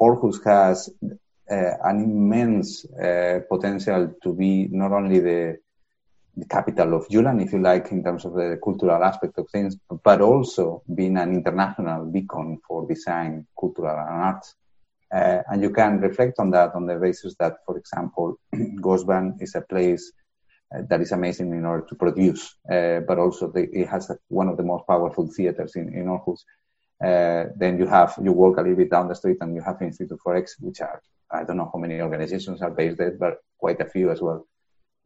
Aarhus 0.00 0.44
has 0.44 0.90
uh, 1.02 1.74
an 1.84 2.02
immense 2.02 2.84
uh, 2.86 3.40
potential 3.48 4.14
to 4.22 4.34
be 4.34 4.68
not 4.70 4.92
only 4.92 5.20
the 5.20 5.58
the 6.36 6.46
capital 6.46 6.94
of 6.94 7.08
Jylland, 7.08 7.42
if 7.42 7.52
you 7.52 7.60
like, 7.60 7.90
in 7.90 8.02
terms 8.02 8.24
of 8.24 8.34
the 8.34 8.58
cultural 8.62 9.02
aspect 9.02 9.38
of 9.38 9.48
things, 9.50 9.76
but 10.04 10.20
also 10.20 10.82
being 10.94 11.16
an 11.16 11.34
international 11.34 12.06
beacon 12.06 12.58
for 12.66 12.86
design, 12.86 13.46
cultural, 13.58 13.98
and 13.98 14.22
arts. 14.22 14.54
Uh, 15.12 15.42
and 15.50 15.62
you 15.62 15.70
can 15.70 16.00
reflect 16.00 16.38
on 16.38 16.50
that 16.50 16.74
on 16.74 16.86
the 16.86 16.94
basis 16.94 17.34
that, 17.40 17.56
for 17.66 17.76
example, 17.76 18.38
Godsbanen 18.54 19.42
is 19.42 19.54
a 19.56 19.60
place 19.60 20.12
uh, 20.74 20.82
that 20.88 21.00
is 21.00 21.10
amazing 21.12 21.52
in 21.52 21.66
order 21.66 21.84
to 21.86 21.96
produce, 21.96 22.54
uh, 22.70 23.00
but 23.00 23.18
also 23.18 23.50
the, 23.50 23.68
it 23.72 23.88
has 23.88 24.08
a, 24.10 24.16
one 24.28 24.48
of 24.48 24.56
the 24.56 24.62
most 24.62 24.86
powerful 24.86 25.26
theaters 25.26 25.74
in, 25.74 25.92
in 25.92 26.06
Aarhus. 26.06 26.44
Uh, 27.02 27.44
then 27.56 27.78
you 27.78 27.86
have, 27.86 28.18
you 28.22 28.32
walk 28.32 28.58
a 28.58 28.60
little 28.60 28.76
bit 28.76 28.90
down 28.90 29.08
the 29.08 29.14
street 29.14 29.38
and 29.40 29.54
you 29.54 29.62
have 29.62 29.80
Institute 29.80 30.18
for 30.22 30.36
X, 30.36 30.56
which 30.60 30.80
are, 30.80 31.02
I 31.30 31.44
don't 31.44 31.56
know 31.56 31.70
how 31.72 31.78
many 31.78 32.00
organizations 32.00 32.60
are 32.60 32.70
based 32.70 32.98
there, 32.98 33.12
but 33.12 33.38
quite 33.58 33.80
a 33.80 33.86
few 33.86 34.10
as 34.10 34.20
well. 34.20 34.46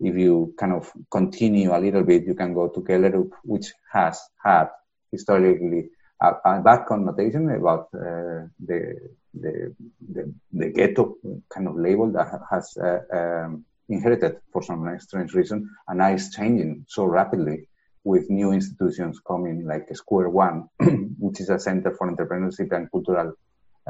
If 0.01 0.17
you 0.17 0.55
kind 0.59 0.73
of 0.73 0.93
continue 1.09 1.75
a 1.75 1.79
little 1.79 2.03
bit, 2.03 2.27
you 2.27 2.35
can 2.35 2.53
go 2.53 2.69
to 2.69 2.81
Gellerup, 2.81 3.31
which 3.45 3.73
has 3.93 4.21
had 4.43 4.71
historically 5.13 5.91
a, 6.21 6.33
a 6.45 6.61
bad 6.61 6.87
connotation 6.87 7.49
about 7.51 7.89
uh, 7.95 8.49
the, 8.59 9.11
the, 9.33 9.75
the, 10.13 10.35
the, 10.53 10.69
ghetto 10.71 11.17
kind 11.49 11.69
of 11.69 11.77
label 11.77 12.11
that 12.11 12.41
has 12.51 12.77
uh, 12.77 12.99
um, 13.17 13.65
inherited 13.89 14.39
for 14.53 14.63
some 14.63 14.99
strange 14.99 15.33
reason, 15.33 15.71
and 15.87 15.99
now 15.99 16.09
it's 16.09 16.35
changing 16.35 16.85
so 16.89 17.05
rapidly 17.05 17.69
with 18.05 18.31
new 18.31 18.53
institutions 18.53 19.21
coming 19.27 19.67
like 19.67 19.89
Square 19.97 20.31
One, 20.31 20.69
which 21.19 21.41
is 21.41 21.49
a 21.49 21.59
center 21.59 21.91
for 21.91 22.11
entrepreneurship 22.11 22.71
and 22.73 22.91
cultural 22.91 23.33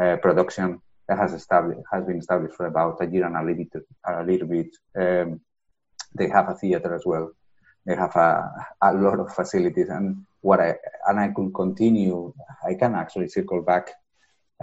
uh, 0.01 0.17
production 0.17 0.81
that 1.09 1.19
has 1.19 1.35
established 1.35 1.81
has 1.93 2.05
been 2.05 2.19
established 2.19 2.57
for 2.57 2.67
about 2.67 3.03
a 3.03 3.07
year 3.07 3.27
and 3.27 3.37
a 3.37 3.43
little 3.43 3.65
bit. 3.65 3.83
A 4.07 4.25
little 4.25 4.49
bit 4.49 4.71
um, 4.97 5.41
they 6.15 6.29
have 6.29 6.49
a 6.49 6.55
theater 6.55 6.95
as 6.95 7.05
well. 7.05 7.33
They 7.85 7.97
have 7.97 8.15
a, 8.17 8.51
a 8.81 8.95
lot 8.95 9.21
of 9.21 9.35
facilities, 9.35 9.89
and 9.89 10.25
what 10.41 10.61
I 10.61 10.77
and 11.07 11.21
I 11.21 11.29
could 11.29 11.53
continue. 11.53 12.33
I 12.67 12.75
can 12.75 12.95
actually 12.95 13.29
circle 13.29 13.63
back 13.63 13.89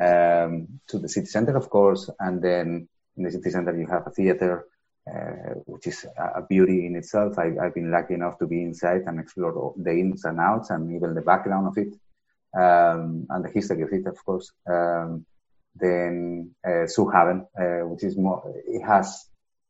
um, 0.01 0.79
to 0.87 0.97
the 0.97 1.09
city 1.09 1.27
center, 1.27 1.55
of 1.55 1.69
course, 1.69 2.09
and 2.19 2.41
then 2.41 2.87
in 3.17 3.23
the 3.23 3.31
city 3.31 3.51
center 3.51 3.77
you 3.77 3.85
have 3.87 4.07
a 4.07 4.11
theater, 4.11 4.65
uh, 5.09 5.55
which 5.65 5.87
is 5.87 6.05
a 6.17 6.41
beauty 6.41 6.85
in 6.85 6.95
itself. 6.95 7.37
I, 7.39 7.51
have 7.63 7.73
been 7.73 7.91
lucky 7.91 8.13
enough 8.13 8.37
to 8.39 8.47
be 8.47 8.61
inside 8.61 9.03
and 9.07 9.19
explore 9.19 9.73
the 9.77 9.91
ins 9.91 10.25
and 10.25 10.39
outs 10.39 10.69
and 10.69 10.95
even 10.95 11.15
the 11.15 11.21
background 11.21 11.67
of 11.67 11.77
it 11.77 11.93
um, 12.55 13.25
and 13.29 13.43
the 13.45 13.49
history 13.49 13.81
of 13.81 13.91
it, 13.91 14.05
of 14.05 14.23
course. 14.23 14.51
Um, 14.69 15.25
then 15.75 16.51
uh, 16.65 16.85
Sydhavn, 16.85 17.47
uh, 17.59 17.87
which 17.87 18.03
is 18.03 18.17
more, 18.17 18.43
it 18.67 18.81
has 18.81 19.27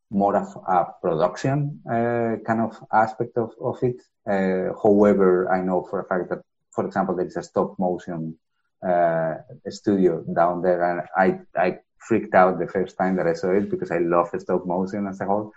more 0.09 0.35
of 0.35 0.55
a 0.67 0.85
production 1.01 1.81
uh, 1.89 2.35
kind 2.45 2.61
of 2.61 2.83
aspect 2.91 3.37
of, 3.37 3.53
of 3.61 3.77
it. 3.83 4.01
Uh, 4.27 4.73
however, 4.81 5.51
I 5.51 5.61
know 5.61 5.87
for 5.89 6.01
a 6.01 6.05
fact 6.05 6.29
that, 6.29 6.41
for 6.71 6.85
example, 6.85 7.15
there 7.15 7.25
is 7.25 7.37
a 7.37 7.43
stop 7.43 7.77
motion 7.79 8.37
uh, 8.85 9.35
studio 9.69 10.23
down 10.23 10.61
there, 10.61 10.83
and 10.83 11.07
I, 11.15 11.39
I 11.59 11.79
freaked 12.07 12.33
out 12.33 12.59
the 12.59 12.67
first 12.67 12.97
time 12.97 13.15
that 13.17 13.27
I 13.27 13.33
saw 13.33 13.51
it 13.51 13.69
because 13.69 13.91
I 13.91 13.99
love 13.99 14.29
stop 14.37 14.65
motion 14.65 15.07
as 15.07 15.21
a 15.21 15.25
whole. 15.25 15.51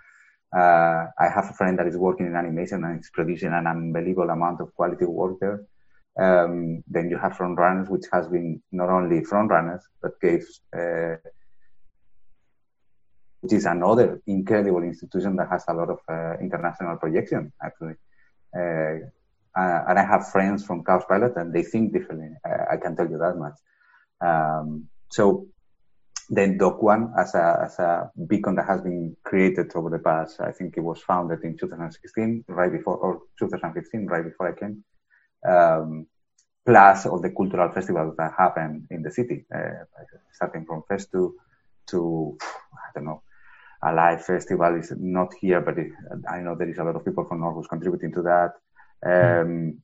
Uh, 0.55 1.07
I 1.19 1.27
have 1.27 1.49
a 1.49 1.53
friend 1.53 1.77
that 1.79 1.87
is 1.87 1.97
working 1.97 2.27
in 2.27 2.35
animation 2.35 2.83
and 2.83 2.99
is 2.99 3.09
producing 3.13 3.53
an 3.53 3.67
unbelievable 3.67 4.29
amount 4.29 4.61
of 4.61 4.73
quality 4.75 5.05
work 5.05 5.37
there. 5.41 5.63
Um, 6.17 6.83
then 6.87 7.09
you 7.09 7.17
have 7.17 7.33
Frontrunners, 7.33 7.89
which 7.89 8.05
has 8.13 8.27
been 8.27 8.61
not 8.71 8.89
only 8.89 9.21
Frontrunners, 9.21 9.81
but 10.01 10.19
gave 10.21 10.45
uh, 10.77 11.15
which 13.41 13.53
is 13.53 13.65
another 13.65 14.21
incredible 14.25 14.81
institution 14.81 15.35
that 15.35 15.49
has 15.49 15.65
a 15.67 15.73
lot 15.73 15.89
of 15.89 15.99
uh, 16.09 16.33
international 16.39 16.97
projection, 16.97 17.51
actually. 17.63 17.93
Uh, 18.57 19.05
and 19.55 19.99
I 19.99 20.03
have 20.03 20.31
friends 20.31 20.65
from 20.65 20.83
KaosPilot, 20.83 21.37
and 21.37 21.53
they 21.53 21.63
think 21.63 21.93
differently. 21.93 22.29
I 22.43 22.77
can 22.77 22.95
tell 22.95 23.07
you 23.07 23.19
that 23.19 23.35
much. 23.37 23.57
Um, 24.19 24.89
so 25.11 25.47
then 26.29 26.57
Dokk1 26.57 27.11
as 27.17 27.35
a, 27.35 27.61
as 27.65 27.79
a 27.79 28.11
beacon 28.27 28.55
that 28.55 28.67
has 28.67 28.81
been 28.81 29.15
created 29.23 29.71
over 29.75 29.89
the 29.89 29.99
past, 29.99 30.41
I 30.41 30.51
think 30.51 30.75
it 30.77 30.81
was 30.81 31.01
founded 31.01 31.43
in 31.43 31.57
2016, 31.57 32.45
right 32.47 32.71
before, 32.71 32.97
or 32.97 33.21
2015, 33.39 34.07
right 34.07 34.23
before 34.23 34.49
I 34.49 34.59
came. 34.59 34.83
Um, 35.47 36.07
plus 36.65 37.05
all 37.05 37.21
the 37.21 37.29
cultural 37.29 37.71
festivals 37.71 38.15
that 38.17 38.33
happen 38.37 38.87
in 38.89 39.03
the 39.03 39.11
city, 39.11 39.45
uh, 39.53 39.85
starting 40.33 40.65
from 40.65 40.83
Festuge 40.89 41.33
to, 41.87 42.37
I 42.41 42.91
don't 42.95 43.05
know, 43.05 43.21
a 43.83 43.93
live 43.93 44.25
festival 44.25 44.75
is 44.75 44.91
not 44.97 45.31
here, 45.39 45.61
but 45.61 45.77
it, 45.77 45.91
I 46.29 46.39
know 46.39 46.55
there 46.55 46.69
is 46.69 46.79
a 46.79 46.83
lot 46.83 46.95
of 46.95 47.05
people 47.05 47.25
from 47.25 47.41
Aarhus 47.41 47.69
contributing 47.69 48.11
to 48.13 48.21
that. 48.23 48.53
Um, 49.05 49.81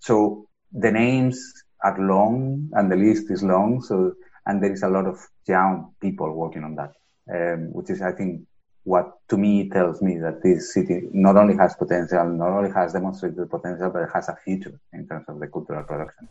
so 0.00 0.46
the 0.72 0.90
names 0.90 1.40
are 1.82 1.98
long 1.98 2.68
and 2.74 2.90
the 2.90 2.96
list 2.96 3.30
is 3.30 3.42
long. 3.42 3.82
So, 3.82 4.12
and 4.46 4.62
there 4.62 4.72
is 4.72 4.82
a 4.82 4.88
lot 4.88 5.06
of 5.06 5.18
young 5.46 5.92
people 6.00 6.32
working 6.32 6.64
on 6.64 6.76
that, 6.76 6.92
um, 7.32 7.72
which 7.72 7.90
is, 7.90 8.02
I 8.02 8.12
think, 8.12 8.42
what 8.84 9.18
to 9.28 9.36
me 9.36 9.68
tells 9.68 10.00
me 10.00 10.18
that 10.18 10.42
this 10.42 10.72
city 10.72 11.02
not 11.12 11.36
only 11.36 11.56
has 11.56 11.74
potential, 11.74 12.24
not 12.30 12.48
only 12.48 12.70
has 12.70 12.92
demonstrated 12.92 13.50
potential, 13.50 13.90
but 13.90 14.02
it 14.02 14.08
has 14.14 14.28
a 14.28 14.36
future 14.44 14.80
in 14.92 15.06
terms 15.06 15.26
of 15.28 15.38
the 15.38 15.46
cultural 15.46 15.84
production. 15.84 16.28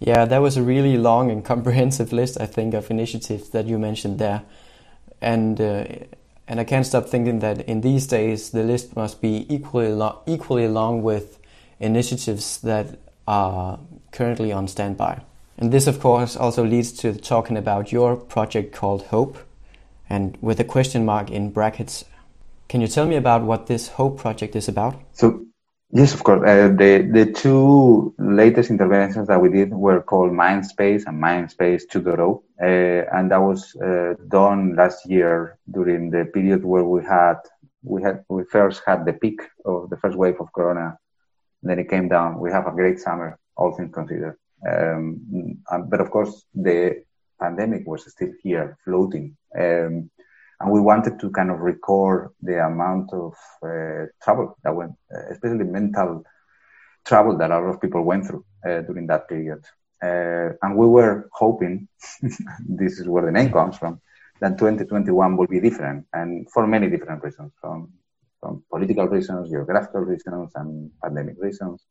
Yeah, 0.00 0.24
that 0.24 0.38
was 0.38 0.56
a 0.56 0.62
really 0.62 0.96
long 0.96 1.30
and 1.30 1.44
comprehensive 1.52 2.12
list, 2.12 2.40
I 2.40 2.46
think, 2.46 2.74
of 2.74 2.90
initiatives 2.90 3.50
that 3.50 3.66
you 3.66 3.78
mentioned 3.78 4.18
there, 4.18 4.42
and 5.20 5.60
uh, 5.60 5.84
and 6.46 6.60
I 6.60 6.64
can't 6.64 6.86
stop 6.86 7.06
thinking 7.06 7.38
that 7.38 7.62
in 7.62 7.80
these 7.80 8.06
days 8.06 8.50
the 8.50 8.62
list 8.62 8.96
must 8.96 9.22
be 9.22 9.46
equally 9.48 9.88
lo- 9.88 10.20
equally 10.26 10.68
long 10.68 11.02
with 11.02 11.38
initiatives 11.80 12.58
that 12.58 12.98
are 13.26 13.78
currently 14.12 14.52
on 14.52 14.68
standby. 14.68 15.22
And 15.56 15.72
this, 15.72 15.86
of 15.86 16.00
course, 16.00 16.36
also 16.36 16.64
leads 16.64 16.92
to 16.92 17.14
talking 17.14 17.56
about 17.56 17.92
your 17.92 18.16
project 18.16 18.74
called 18.74 19.02
Hope, 19.04 19.38
and 20.10 20.36
with 20.40 20.58
a 20.58 20.64
question 20.64 21.04
mark 21.04 21.30
in 21.30 21.50
brackets. 21.50 22.04
Can 22.68 22.80
you 22.80 22.88
tell 22.88 23.06
me 23.06 23.16
about 23.16 23.42
what 23.42 23.66
this 23.66 23.88
Hope 23.88 24.18
project 24.18 24.56
is 24.56 24.68
about? 24.68 25.00
So, 25.12 25.44
yes, 25.92 26.12
of 26.12 26.24
course. 26.24 26.42
Uh, 26.42 26.68
the 26.68 27.08
the 27.12 27.32
two 27.32 28.14
latest 28.18 28.70
interventions 28.70 29.28
that 29.28 29.40
we 29.40 29.48
did 29.48 29.72
were 29.72 30.02
called 30.02 30.32
Mindspace 30.32 31.06
and 31.06 31.22
Mindspace 31.22 31.82
2.0, 31.86 32.42
uh, 32.60 33.16
and 33.16 33.30
that 33.30 33.40
was 33.40 33.76
uh, 33.76 34.14
done 34.28 34.74
last 34.74 35.08
year 35.08 35.58
during 35.70 36.10
the 36.10 36.24
period 36.24 36.64
where 36.64 36.84
we 36.84 37.04
had 37.04 37.38
we 37.84 38.02
had 38.02 38.24
we 38.28 38.42
first 38.44 38.82
had 38.84 39.04
the 39.04 39.12
peak 39.12 39.40
of 39.64 39.88
the 39.88 39.96
first 39.96 40.16
wave 40.16 40.40
of 40.40 40.52
Corona. 40.52 40.98
Then 41.62 41.78
it 41.78 41.88
came 41.88 42.08
down. 42.08 42.40
We 42.40 42.50
have 42.50 42.66
a 42.66 42.72
great 42.72 42.98
summer, 42.98 43.38
all 43.56 43.72
things 43.72 43.94
considered. 43.94 44.36
Um, 44.68 45.58
but 45.88 46.00
of 46.00 46.10
course, 46.10 46.44
the 46.54 47.04
pandemic 47.40 47.86
was 47.86 48.10
still 48.10 48.32
here, 48.42 48.78
floating. 48.84 49.36
Um, 49.58 50.10
and 50.60 50.70
we 50.70 50.80
wanted 50.80 51.18
to 51.20 51.30
kind 51.30 51.50
of 51.50 51.60
record 51.60 52.30
the 52.40 52.64
amount 52.64 53.12
of 53.12 53.34
uh, 53.62 54.06
trouble 54.22 54.56
that 54.62 54.74
went, 54.74 54.92
uh, 55.14 55.26
especially 55.30 55.64
mental 55.64 56.24
trouble 57.04 57.36
that 57.38 57.50
a 57.50 57.54
lot 57.54 57.68
of 57.68 57.80
people 57.80 58.02
went 58.02 58.26
through 58.26 58.44
uh, 58.66 58.80
during 58.82 59.06
that 59.08 59.28
period. 59.28 59.62
Uh, 60.02 60.50
and 60.62 60.76
we 60.76 60.86
were 60.86 61.28
hoping, 61.32 61.88
this 62.66 62.98
is 62.98 63.08
where 63.08 63.24
the 63.24 63.32
name 63.32 63.52
comes 63.52 63.76
from, 63.76 64.00
that 64.40 64.58
2021 64.58 65.36
will 65.36 65.46
be 65.46 65.60
different, 65.60 66.06
and 66.12 66.50
for 66.50 66.66
many 66.66 66.90
different 66.90 67.22
reasons, 67.22 67.52
from 67.60 67.92
from 68.44 68.62
political 68.70 69.08
reasons, 69.08 69.48
geographical 69.48 70.02
reasons, 70.02 70.52
and 70.54 70.90
pandemic 71.02 71.36
reasons. 71.38 71.86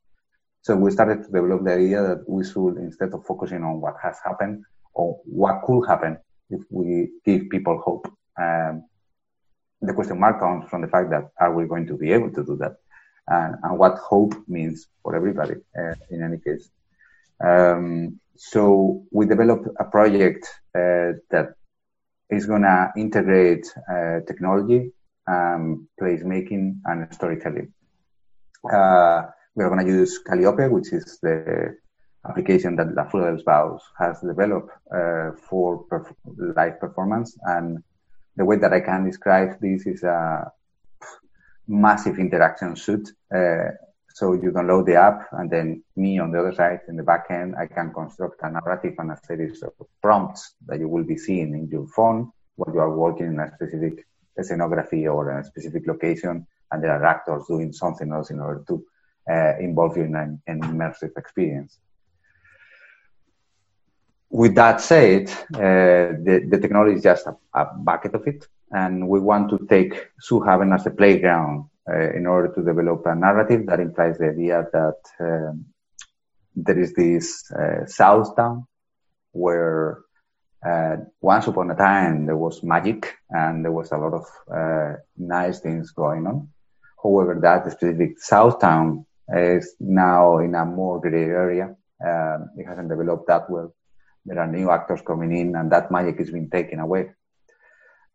So 0.64 0.78
we 0.78 0.92
started 0.92 1.24
to 1.24 1.30
develop 1.30 1.66
the 1.66 1.74
idea 1.74 2.02
that 2.02 2.24
we 2.28 2.46
should, 2.46 2.78
instead 2.78 3.14
of 3.14 3.26
focusing 3.26 3.64
on 3.64 3.82
what 3.82 3.96
has 4.02 4.18
happened 4.24 4.64
or 4.94 5.20
what 5.26 5.62
could 5.66 5.86
happen 5.86 6.18
if 6.50 6.62
we 6.70 7.10
give 7.26 7.50
people 7.50 7.82
hope, 7.84 8.08
um, 8.42 8.86
the 9.82 9.94
question 9.94 10.18
mark 10.18 10.40
comes 10.40 10.70
from 10.70 10.82
the 10.82 10.88
fact 10.88 11.10
that 11.10 11.30
are 11.38 11.54
we 11.54 11.68
going 11.68 11.86
to 11.88 11.98
be 11.98 12.14
able 12.14 12.32
to 12.32 12.46
do 12.46 12.56
that? 12.56 12.78
And, 13.28 13.56
and 13.62 13.78
what 13.78 13.98
hope 13.98 14.36
means 14.48 14.88
for 15.02 15.18
everybody 15.18 15.56
uh, 15.78 15.96
in 16.10 16.24
any 16.24 16.38
case. 16.38 16.70
Um, 17.44 18.22
so 18.38 19.04
we 19.12 19.26
developed 19.26 19.68
a 19.78 19.84
project 19.84 20.48
uh, 20.74 21.20
that 21.30 21.56
is 22.30 22.46
going 22.46 22.62
to 22.62 22.90
integrate 22.96 23.68
uh, 23.92 24.22
technology, 24.26 24.94
um, 25.28 25.90
placemaking, 26.00 26.78
and 26.86 27.14
storytelling. 27.14 27.74
We 29.56 29.64
are 29.64 29.70
going 29.70 29.86
to 29.86 29.92
use 29.92 30.18
Calliope, 30.18 30.68
which 30.68 30.92
is 30.94 31.20
the 31.22 31.78
application 32.28 32.76
that 32.78 32.96
La 32.96 33.06
Fura 33.06 33.38
dels 33.38 33.84
has 34.00 34.20
developed 34.22 34.72
uh, 34.92 35.32
for 35.48 35.86
perf- 35.86 36.16
live 36.56 36.80
performance. 36.80 37.38
And 37.44 37.84
the 38.36 38.46
way 38.46 38.58
that 38.58 38.74
I 38.74 38.80
can 38.80 39.06
describe 39.06 39.60
this 39.62 39.86
is 39.86 40.02
a 40.04 40.52
massive 41.68 42.18
interaction 42.18 42.76
suite. 42.76 43.12
Uh, 43.34 43.72
so 44.10 44.34
you 44.34 44.52
download 44.52 44.88
the 44.88 44.96
app, 44.96 45.28
and 45.34 45.50
then 45.52 45.84
me 45.96 46.18
on 46.18 46.32
the 46.32 46.40
other 46.40 46.54
side, 46.54 46.82
in 46.88 46.96
the 46.96 47.04
back 47.04 47.26
end, 47.30 47.56
I 47.56 47.68
can 47.68 47.94
construct 47.94 48.42
a 48.42 48.50
narrative 48.50 48.96
and 48.98 49.12
a 49.12 49.20
series 49.28 49.62
of 49.62 49.74
prompts 50.02 50.56
that 50.68 50.80
you 50.80 50.88
will 50.88 51.04
be 51.04 51.18
seeing 51.18 51.54
in 51.54 51.68
your 51.68 51.88
phone 51.88 52.32
while 52.56 52.74
you 52.74 52.80
are 52.80 52.96
working 52.96 53.28
in 53.28 53.40
a 53.40 53.52
specific 53.56 54.06
scenography 54.40 55.12
or 55.12 55.40
a 55.40 55.44
specific 55.44 55.88
location, 55.88 56.48
and 56.72 56.84
there 56.84 56.92
are 56.92 57.06
actors 57.06 57.44
doing 57.48 57.72
something 57.72 58.12
else 58.12 58.30
in 58.32 58.40
order 58.40 58.64
to 58.68 58.84
uh, 59.30 59.54
involve 59.60 59.98
you 59.98 60.04
in 60.04 60.16
an, 60.16 60.42
an, 60.48 60.62
immersive 60.62 61.12
experience. 61.18 61.80
With 64.30 64.56
that 64.56 64.82
said, 64.82 65.30
uh, 65.54 66.18
the, 66.26 66.48
the 66.50 66.58
technology 66.60 66.98
is 66.98 67.04
just 67.04 67.28
a, 67.28 67.36
a, 67.54 67.66
bucket 67.66 68.16
of 68.16 68.28
it, 68.28 68.48
and 68.72 69.08
we 69.08 69.20
want 69.20 69.50
to 69.52 69.66
take 69.70 70.10
Sydhavn 70.28 70.74
as 70.74 70.86
a 70.88 70.92
playground 70.92 71.70
uh, 71.88 72.12
in 72.14 72.26
order 72.26 72.54
to 72.54 72.64
develop 72.64 73.06
a 73.06 73.16
narrative 73.16 73.66
that 73.68 73.80
implies 73.80 74.18
the 74.18 74.30
idea 74.30 74.66
that 74.74 75.00
um, 75.20 75.66
there 76.56 76.80
is 76.80 76.94
this 76.94 77.52
uh, 77.52 77.86
South 77.86 78.36
Town 78.36 78.66
where 79.32 80.00
uh, 80.66 80.98
once 81.22 81.48
upon 81.48 81.72
a 81.72 81.76
time 81.76 82.26
there 82.26 82.38
was 82.38 82.64
magic 82.64 83.16
and 83.30 83.66
there 83.66 83.72
was 83.72 83.92
a 83.92 83.98
lot 83.98 84.14
of 84.14 84.26
uh, 84.52 84.98
nice 85.18 85.60
things 85.60 85.92
going 85.92 86.26
on. 86.26 86.50
However, 87.02 87.38
that 87.42 87.70
specific 87.72 88.20
South 88.20 88.62
Town 88.62 89.06
is 89.30 89.76
now 89.80 90.40
in 90.40 90.56
a 90.56 90.66
more 90.66 91.00
gray 91.00 91.24
area. 91.24 91.76
Um, 92.06 92.50
it 92.58 92.66
hasn't 92.66 92.90
developed 92.90 93.28
that 93.28 93.50
well. 93.50 93.74
There 94.26 94.40
are 94.40 94.48
new 94.48 94.70
actors 94.72 95.02
coming 95.06 95.36
in, 95.38 95.56
and 95.56 95.72
that 95.72 95.92
magic 95.92 96.20
is 96.20 96.32
being 96.32 96.50
taken 96.50 96.80
away. 96.80 97.12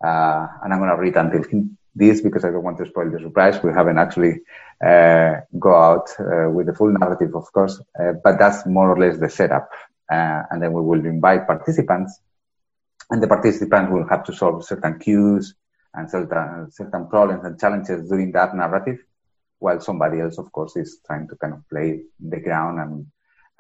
Uh, 0.05 0.47
and 0.63 0.73
I'm 0.73 0.79
going 0.79 0.91
to 0.91 0.97
read 0.97 1.17
until 1.17 1.45
this 1.95 2.21
because 2.21 2.45
I 2.45 2.51
don't 2.51 2.63
want 2.63 2.79
to 2.79 2.87
spoil 2.87 3.11
the 3.11 3.19
surprise. 3.19 3.63
We 3.63 3.73
haven't 3.73 3.99
actually 3.99 4.41
uh, 4.85 5.41
go 5.59 5.75
out 5.75 6.09
uh, 6.21 6.51
with 6.51 6.67
the 6.67 6.75
full 6.75 6.93
narrative, 6.93 7.35
of 7.35 7.51
course, 7.53 7.81
uh, 8.01 8.13
but 8.23 8.39
that's 8.39 8.67
more 8.67 8.91
or 8.91 8.99
less 8.99 9.19
the 9.19 9.29
setup. 9.29 9.69
Uh, 10.11 10.43
and 10.51 10.63
then 10.63 10.73
we 10.73 10.81
will 10.81 11.05
invite 11.05 11.47
participants, 11.47 12.19
and 13.11 13.23
the 13.23 13.29
participants 13.29 13.93
will 13.93 14.09
have 14.09 14.25
to 14.25 14.33
solve 14.33 14.65
certain 14.65 14.99
cues 14.99 15.55
and 15.95 16.11
certain 16.11 16.71
certain 16.71 17.09
problems 17.09 17.45
and 17.45 17.59
challenges 17.59 18.09
during 18.09 18.33
that 18.33 18.55
narrative 18.55 18.99
while 19.59 19.81
somebody 19.81 20.21
else, 20.21 20.39
of 20.39 20.51
course, 20.53 20.77
is 20.77 21.01
trying 21.07 21.29
to 21.29 21.37
kind 21.37 21.55
of 21.55 21.69
play 21.69 22.03
the 22.21 22.41
ground 22.41 22.79
and 22.81 23.07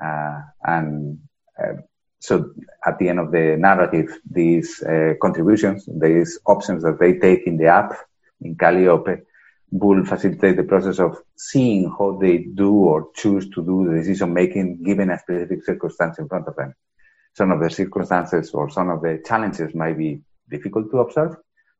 uh, 0.03 0.41
and 0.65 1.19
uh, 1.61 1.75
so 2.21 2.51
at 2.85 2.99
the 2.99 3.09
end 3.09 3.21
of 3.21 3.31
the 3.31 3.57
narrative, 3.59 4.19
these 4.29 4.83
uh, 4.83 5.15
contributions, 5.21 5.89
these 6.01 6.39
options 6.47 6.83
that 6.83 6.99
they 6.99 7.15
take 7.15 7.47
in 7.47 7.57
the 7.57 7.67
app 7.67 7.95
in 8.41 8.57
Calliope 8.57 9.23
will 9.71 10.05
facilitate 10.05 10.57
the 10.57 10.65
process 10.65 10.99
of 10.99 11.19
seeing 11.37 11.89
how 11.91 12.19
they 12.21 12.39
do 12.39 12.73
or 12.75 13.11
choose 13.15 13.49
to 13.51 13.65
do 13.65 13.87
the 13.87 13.99
decision 13.99 14.33
making 14.33 14.83
given 14.83 15.11
a 15.11 15.19
specific 15.19 15.65
circumstance 15.65 16.19
in 16.19 16.29
front 16.29 16.49
of 16.49 16.57
them. 16.57 16.75
Some 17.35 17.53
of 17.53 17.61
the 17.61 17.71
circumstances 17.71 18.51
or 18.51 18.71
some 18.71 18.89
of 18.89 19.03
the 19.03 19.23
challenges 19.25 19.75
might 19.75 19.99
be 19.99 20.21
difficult 20.49 20.91
to 20.91 20.99
observe, 20.99 21.37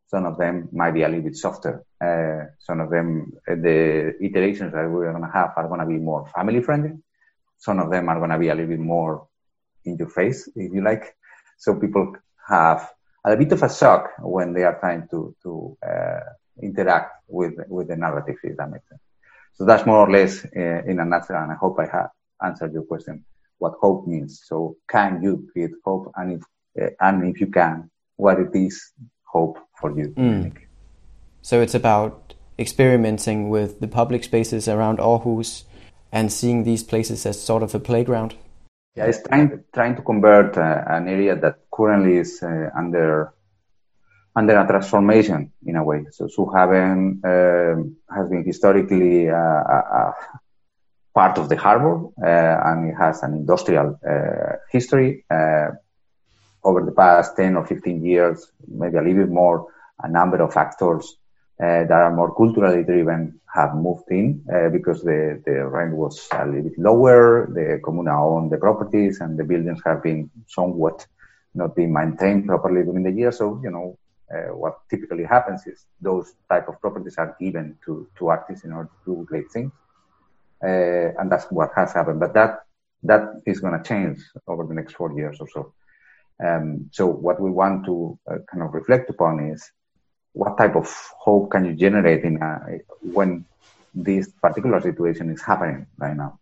some 0.09 0.25
of 0.25 0.39
them 0.39 0.69
might 0.73 0.93
be 0.93 1.03
a 1.03 1.09
little 1.09 1.25
bit 1.25 1.37
softer. 1.37 1.85
Uh, 2.01 2.51
some 2.59 2.81
of 2.81 2.91
them, 2.91 3.35
uh, 3.47 3.55
the 3.55 4.15
iterations 4.23 4.73
that 4.73 4.91
we're 4.91 5.13
going 5.13 5.23
to 5.23 5.31
have 5.31 5.53
are 5.57 5.69
going 5.69 5.81
to 5.81 5.87
be 5.87 5.99
more 5.99 6.27
family 6.35 6.63
friendly. 6.63 6.93
Some 7.59 7.79
of 7.79 7.91
them 7.91 8.09
are 8.09 8.19
going 8.19 8.31
to 8.31 8.39
be 8.39 8.49
a 8.49 8.55
little 8.55 8.71
bit 8.71 8.81
more 8.81 9.29
in 9.85 9.97
your 9.97 10.09
face, 10.09 10.49
if 10.57 10.73
you 10.73 10.83
like. 10.83 11.15
So 11.59 11.75
people 11.75 12.17
have 12.49 12.91
a 13.25 13.37
bit 13.37 13.53
of 13.53 13.63
a 13.63 13.69
shock 13.69 14.13
when 14.21 14.55
they 14.55 14.65
are 14.65 14.79
trying 14.81 15.09
to, 15.11 15.37
to 15.43 15.77
uh, 15.87 16.21
interact 16.63 17.13
with, 17.29 17.55
with 17.69 17.89
the 17.89 17.97
narrative, 17.97 18.37
if 18.43 18.57
that 18.57 18.71
makes 18.71 18.89
sense. 18.89 19.03
So 19.55 19.67
that's 19.67 19.85
more 19.85 19.99
or 19.99 20.11
less 20.11 20.45
uh, 20.45 20.83
in 20.87 21.01
a 21.01 21.05
nutshell, 21.05 21.43
and 21.43 21.53
I 21.53 21.57
hope 21.57 21.79
I 21.81 21.87
have 21.87 22.11
answered 22.43 22.73
your 22.73 22.85
question, 22.85 23.25
what 23.59 23.75
hope 23.81 24.07
means. 24.07 24.43
So 24.47 24.77
can 24.89 25.23
you 25.23 25.49
create 25.53 25.73
hope? 25.85 26.13
And 26.17 26.41
if, 26.41 26.43
uh, 26.81 26.95
and 27.01 27.29
if 27.29 27.41
you 27.41 27.49
can, 27.49 27.91
what 28.17 28.39
it 28.39 28.55
is 28.55 28.93
hope 29.33 29.59
for 29.81 29.97
you. 29.97 30.09
Mm. 30.17 30.53
So 31.43 31.61
it's 31.61 31.75
about 31.75 32.35
experimenting 32.59 33.49
with 33.49 33.81
the 33.81 33.89
public 33.89 34.25
spaces 34.25 34.69
around 34.69 34.99
Aarhus 34.99 35.65
and 36.11 36.33
seeing 36.33 36.65
these 36.65 36.83
places 36.83 37.27
as 37.27 37.41
sort 37.41 37.63
of 37.63 37.75
a 37.75 37.81
playground. 37.81 38.35
Yeah, 38.97 39.07
it's 39.07 39.23
trying 39.23 39.65
trying 39.73 39.95
to 39.97 40.03
convert 40.03 40.57
uh, 40.57 40.83
an 40.87 41.09
area 41.09 41.37
that 41.37 41.59
currently 41.71 42.17
is 42.17 42.43
uh, 42.43 42.71
under 42.77 43.33
under 44.35 44.59
a 44.59 44.67
transformation 44.67 45.53
in 45.65 45.77
a 45.77 45.85
way. 45.85 46.07
So 46.11 46.27
Sydhavn 46.27 47.25
um, 47.25 47.97
has 48.15 48.29
been 48.29 48.45
historically 48.45 49.29
uh, 49.29 49.35
a, 49.35 49.79
a, 50.01 50.15
part 51.15 51.39
of 51.39 51.49
the 51.49 51.57
harbor, 51.57 52.07
uh, 52.23 52.69
and 52.69 52.91
it 52.91 52.95
has 52.95 53.23
an 53.23 53.35
industrial 53.35 53.99
uh, 54.09 54.57
history. 54.71 55.25
Over 56.65 56.85
the 56.85 56.93
past 56.93 57.37
10 57.37 57.57
or 57.57 57.67
15 57.67 58.05
years, 58.05 58.51
maybe 58.67 58.97
a 58.97 59.03
little 59.03 59.25
bit 59.25 59.31
more, 59.31 59.69
a 60.03 60.09
number 60.09 60.43
of 60.43 60.57
actors 60.57 61.17
uh, 61.61 61.85
that 61.85 61.91
are 61.91 62.15
more 62.15 62.35
culturally 62.35 62.85
driven 62.85 63.41
have 63.53 63.75
moved 63.75 64.11
in 64.11 64.45
uh, 64.53 64.69
because 64.69 65.03
the, 65.03 65.43
the 65.45 65.67
rent 65.67 65.95
was 65.95 66.29
a 66.33 66.47
little 66.47 66.63
bit 66.63 66.79
lower. 66.79 67.49
The 67.53 67.81
comuna 67.83 68.15
owned 68.21 68.53
the 68.53 68.59
properties 68.59 69.21
and 69.21 69.39
the 69.39 69.45
buildings 69.45 69.81
have 69.85 70.03
been 70.03 70.31
somewhat 70.47 71.07
not 71.55 71.75
being 71.75 71.93
maintained 71.93 72.47
properly 72.47 72.83
during 72.85 73.03
the 73.03 73.11
year. 73.11 73.33
So, 73.33 73.61
you 73.63 73.71
know, 73.71 73.99
uh, 74.33 74.55
what 74.55 74.81
typically 74.91 75.25
happens 75.25 75.67
is 75.67 75.87
those 76.01 76.35
type 76.49 76.69
of 76.69 76.81
properties 76.81 77.17
are 77.17 77.35
given 77.41 77.77
to, 77.87 78.07
to 78.19 78.29
artists 78.29 78.65
in 78.65 78.73
order 78.73 78.91
to 79.05 79.15
do 79.15 79.25
great 79.25 79.51
things. 79.51 79.73
Uh, 80.63 81.15
and 81.19 81.31
that's 81.33 81.47
what 81.47 81.71
has 81.75 81.93
happened. 81.93 82.21
But 82.21 82.35
that, 82.35 82.61
that 83.05 83.43
is 83.47 83.61
going 83.61 83.81
to 83.81 83.89
change 83.89 84.21
over 84.47 84.65
the 84.65 84.75
next 84.75 84.95
four 84.95 85.13
years 85.13 85.39
or 85.41 85.49
so. 85.49 85.73
Um, 86.45 86.89
so 86.93 87.07
what 87.07 87.41
we 87.41 87.51
want 87.51 87.85
to 87.87 88.19
uh, 88.31 88.39
kind 88.51 88.63
of 88.63 88.73
reflect 88.73 89.11
upon 89.11 89.51
is 89.51 89.71
what 90.33 90.57
type 90.57 90.77
of 90.77 90.89
hope 91.19 91.51
can 91.51 91.65
you 91.65 91.75
generate 91.75 92.23
in 92.25 92.41
a, 92.41 92.79
when 93.03 93.45
this 93.95 94.31
particular 94.31 94.81
situation 94.81 95.31
is 95.31 95.43
happening 95.43 95.87
right 95.99 96.17
now? 96.17 96.39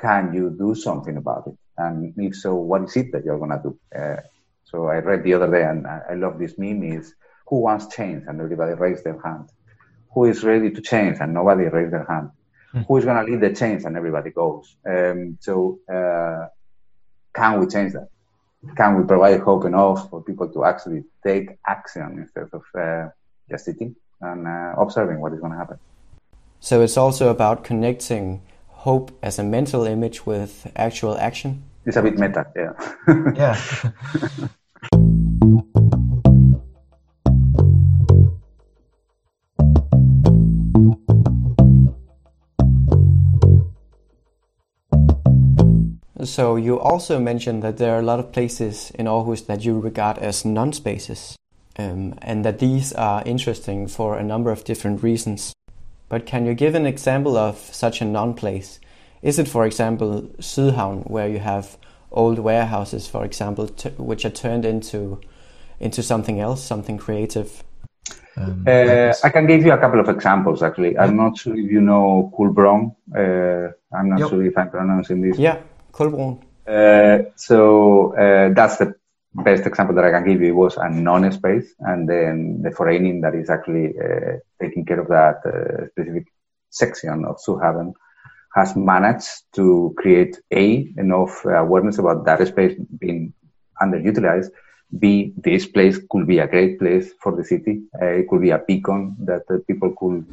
Can 0.00 0.34
you 0.34 0.50
do 0.50 0.74
something 0.74 1.16
about 1.16 1.46
it? 1.46 1.56
And 1.78 2.14
if 2.16 2.36
so, 2.36 2.54
what 2.56 2.82
is 2.82 2.96
it 2.96 3.12
that 3.12 3.24
you're 3.24 3.38
going 3.38 3.50
to 3.50 3.62
do? 3.62 3.78
Uh, 3.96 4.20
so 4.64 4.86
I 4.86 4.98
read 4.98 5.22
the 5.22 5.34
other 5.34 5.50
day, 5.50 5.62
and 5.62 5.86
I 5.86 6.14
love 6.14 6.38
this 6.38 6.58
meme: 6.58 6.82
is 6.82 7.14
who 7.46 7.60
wants 7.60 7.94
change, 7.94 8.24
and 8.26 8.40
everybody 8.40 8.74
raised 8.74 9.04
their 9.04 9.20
hand. 9.22 9.48
Who 10.12 10.24
is 10.24 10.42
ready 10.42 10.70
to 10.70 10.80
change, 10.80 11.18
and 11.20 11.32
nobody 11.32 11.64
raised 11.64 11.92
their 11.92 12.06
hand. 12.08 12.30
Mm-hmm. 12.74 12.82
Who 12.82 12.96
is 12.96 13.04
going 13.04 13.24
to 13.24 13.30
lead 13.30 13.40
the 13.42 13.54
change, 13.54 13.84
and 13.84 13.96
everybody 13.96 14.30
goes. 14.30 14.76
Um, 14.84 15.38
so 15.40 15.78
uh, 15.92 16.48
can 17.34 17.60
we 17.60 17.66
change 17.68 17.92
that? 17.92 18.08
Can 18.76 18.96
we 18.96 19.04
provide 19.04 19.40
hope 19.40 19.64
enough 19.64 20.10
for 20.10 20.22
people 20.22 20.48
to 20.48 20.64
actually 20.64 21.04
take 21.24 21.58
action 21.66 22.18
instead 22.18 22.48
of 22.52 22.62
uh, 22.74 23.08
just 23.50 23.64
sitting 23.64 23.94
and 24.20 24.46
uh, 24.46 24.74
observing 24.78 25.20
what 25.20 25.32
is 25.32 25.40
going 25.40 25.52
to 25.52 25.58
happen. 25.58 25.78
So 26.60 26.80
it's 26.82 26.96
also 26.96 27.28
about 27.28 27.64
connecting 27.64 28.42
hope 28.68 29.10
as 29.22 29.38
a 29.38 29.44
mental 29.44 29.84
image 29.84 30.26
with 30.26 30.70
actual 30.76 31.16
action. 31.18 31.62
It's 31.84 31.96
a 31.96 32.02
bit 32.02 32.18
meta, 32.18 32.46
yeah. 32.56 32.72
yeah. 33.34 34.48
So 46.26 46.56
you 46.56 46.78
also 46.78 47.20
mentioned 47.20 47.62
that 47.62 47.78
there 47.78 47.94
are 47.94 48.00
a 48.00 48.02
lot 48.02 48.18
of 48.18 48.32
places 48.32 48.90
in 48.94 49.06
Aarhus 49.06 49.46
that 49.46 49.64
you 49.64 49.78
regard 49.78 50.18
as 50.18 50.44
non-spaces 50.44 51.36
um, 51.78 52.18
and 52.20 52.44
that 52.44 52.58
these 52.58 52.92
are 52.92 53.22
interesting 53.24 53.86
for 53.86 54.18
a 54.18 54.24
number 54.24 54.50
of 54.50 54.64
different 54.64 55.02
reasons. 55.02 55.54
But 56.08 56.26
can 56.26 56.44
you 56.44 56.54
give 56.54 56.74
an 56.74 56.86
example 56.86 57.36
of 57.36 57.56
such 57.58 58.00
a 58.00 58.04
non-place? 58.04 58.80
Is 59.22 59.38
it, 59.38 59.48
for 59.48 59.66
example, 59.66 60.22
Sydhavn, 60.38 61.08
where 61.10 61.28
you 61.28 61.38
have 61.38 61.76
old 62.10 62.38
warehouses, 62.38 63.06
for 63.06 63.24
example, 63.24 63.66
which 63.96 64.24
are 64.24 64.30
turned 64.30 64.64
into 64.64 65.20
into 65.78 66.02
something 66.02 66.40
else, 66.40 66.64
something 66.64 66.96
creative? 66.96 67.62
Um, 68.36 68.64
uh, 68.66 69.12
I 69.24 69.30
can 69.30 69.46
give 69.46 69.64
you 69.64 69.72
a 69.72 69.78
couple 69.78 70.00
of 70.00 70.08
examples. 70.08 70.62
Actually, 70.62 70.96
I'm 70.98 71.16
not 71.16 71.38
sure 71.38 71.54
if 71.56 71.70
you 71.70 71.80
know 71.80 72.32
Kulbroen. 72.36 72.94
Uh, 73.14 73.72
I'm 73.94 74.08
not 74.10 74.20
yep. 74.20 74.28
sure 74.30 74.44
if 74.44 74.56
I'm 74.56 74.70
pronouncing 74.70 75.22
this. 75.22 75.38
Yeah, 75.38 75.58
Uh, 76.66 77.30
so 77.36 78.14
uh, 78.14 78.52
that's 78.54 78.76
the 78.78 78.94
best 79.34 79.66
example 79.66 79.94
that 79.94 80.04
I 80.04 80.10
can 80.10 80.26
give 80.26 80.42
you 80.42 80.54
was 80.56 80.76
a 80.76 80.88
non-space, 80.90 81.74
and 81.80 82.08
then 82.08 82.62
the 82.62 82.70
forening 82.70 83.20
that 83.20 83.34
is 83.34 83.50
actually 83.50 83.94
uh, 83.98 84.38
taking 84.60 84.84
care 84.84 85.00
of 85.00 85.08
that 85.08 85.40
uh, 85.46 85.86
specific 85.88 86.26
section 86.70 87.24
of 87.24 87.36
Sydhavn 87.38 87.92
has 88.54 88.74
managed 88.74 89.42
to 89.54 89.94
create 89.98 90.40
a 90.52 90.92
enough 90.96 91.44
awareness 91.44 91.98
about 91.98 92.24
that 92.24 92.46
space 92.48 92.74
being 92.98 93.32
underutilized. 93.80 94.50
B, 94.98 95.34
this 95.36 95.66
place 95.66 95.98
could 96.10 96.26
be 96.26 96.38
a 96.38 96.46
great 96.46 96.78
place 96.78 97.12
for 97.20 97.36
the 97.36 97.44
city. 97.44 97.82
Uh, 98.00 98.06
it 98.06 98.28
could 98.28 98.40
be 98.40 98.50
a 98.50 98.58
beacon 98.58 99.16
that 99.20 99.42
uh, 99.50 99.58
people 99.66 99.94
could 99.98 100.24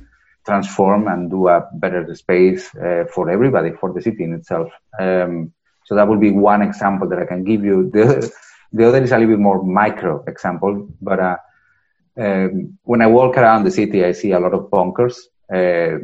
transform 0.45 1.07
and 1.07 1.29
do 1.29 1.47
a 1.47 1.67
better 1.73 2.13
space 2.15 2.73
uh, 2.75 3.05
for 3.13 3.29
everybody, 3.29 3.71
for 3.71 3.93
the 3.93 4.01
city 4.01 4.23
in 4.23 4.33
itself. 4.33 4.71
Um, 4.99 5.53
so 5.85 5.95
that 5.95 6.07
would 6.07 6.19
be 6.19 6.31
one 6.31 6.61
example 6.61 7.07
that 7.09 7.19
I 7.19 7.25
can 7.25 7.43
give 7.43 7.63
you. 7.63 7.89
The, 7.91 8.31
the 8.71 8.87
other 8.87 9.03
is 9.03 9.11
a 9.11 9.17
little 9.17 9.35
bit 9.35 9.39
more 9.39 9.63
micro 9.63 10.23
example, 10.25 10.87
but 11.01 11.19
uh, 11.19 11.37
um, 12.17 12.77
when 12.83 13.01
I 13.01 13.07
walk 13.07 13.37
around 13.37 13.63
the 13.63 13.71
city, 13.71 14.03
I 14.03 14.11
see 14.11 14.31
a 14.31 14.39
lot 14.39 14.53
of 14.53 14.69
bunkers. 14.69 15.27
Uh, 15.53 15.97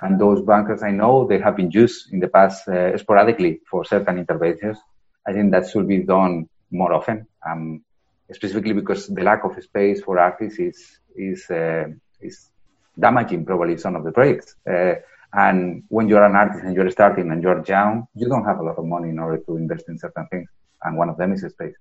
and 0.00 0.20
those 0.20 0.42
bunkers, 0.42 0.82
I 0.82 0.90
know 0.90 1.26
they 1.26 1.38
have 1.38 1.56
been 1.56 1.70
used 1.70 2.12
in 2.12 2.20
the 2.20 2.28
past 2.28 2.68
uh, 2.68 2.96
sporadically 2.98 3.60
for 3.70 3.84
certain 3.84 4.18
interventions. 4.18 4.78
I 5.26 5.32
think 5.32 5.52
that 5.52 5.70
should 5.70 5.88
be 5.88 6.00
done 6.00 6.48
more 6.70 6.92
often, 6.92 7.26
um, 7.48 7.84
specifically 8.32 8.72
because 8.72 9.06
the 9.06 9.22
lack 9.22 9.44
of 9.44 9.62
space 9.62 10.02
for 10.02 10.18
artists 10.18 10.58
is 10.58 10.98
is 11.16 11.48
uh, 11.50 11.84
is 12.20 12.50
damaging 12.98 13.44
probably 13.44 13.76
some 13.76 13.96
of 13.96 14.04
the 14.04 14.12
projects. 14.12 14.56
Uh, 14.68 14.94
and 15.32 15.82
when 15.88 16.08
you're 16.08 16.24
an 16.24 16.36
artist 16.36 16.64
and 16.64 16.74
you're 16.74 16.90
starting 16.90 17.30
and 17.30 17.42
you're 17.42 17.64
young, 17.66 18.06
you 18.14 18.28
don't 18.28 18.44
have 18.44 18.58
a 18.58 18.62
lot 18.62 18.78
of 18.78 18.84
money 18.84 19.08
in 19.08 19.18
order 19.18 19.38
to 19.38 19.56
invest 19.56 19.88
in 19.88 19.98
certain 19.98 20.26
things 20.28 20.48
and 20.84 20.96
one 20.96 21.08
of 21.08 21.16
them 21.16 21.32
is 21.32 21.40
space. 21.40 21.74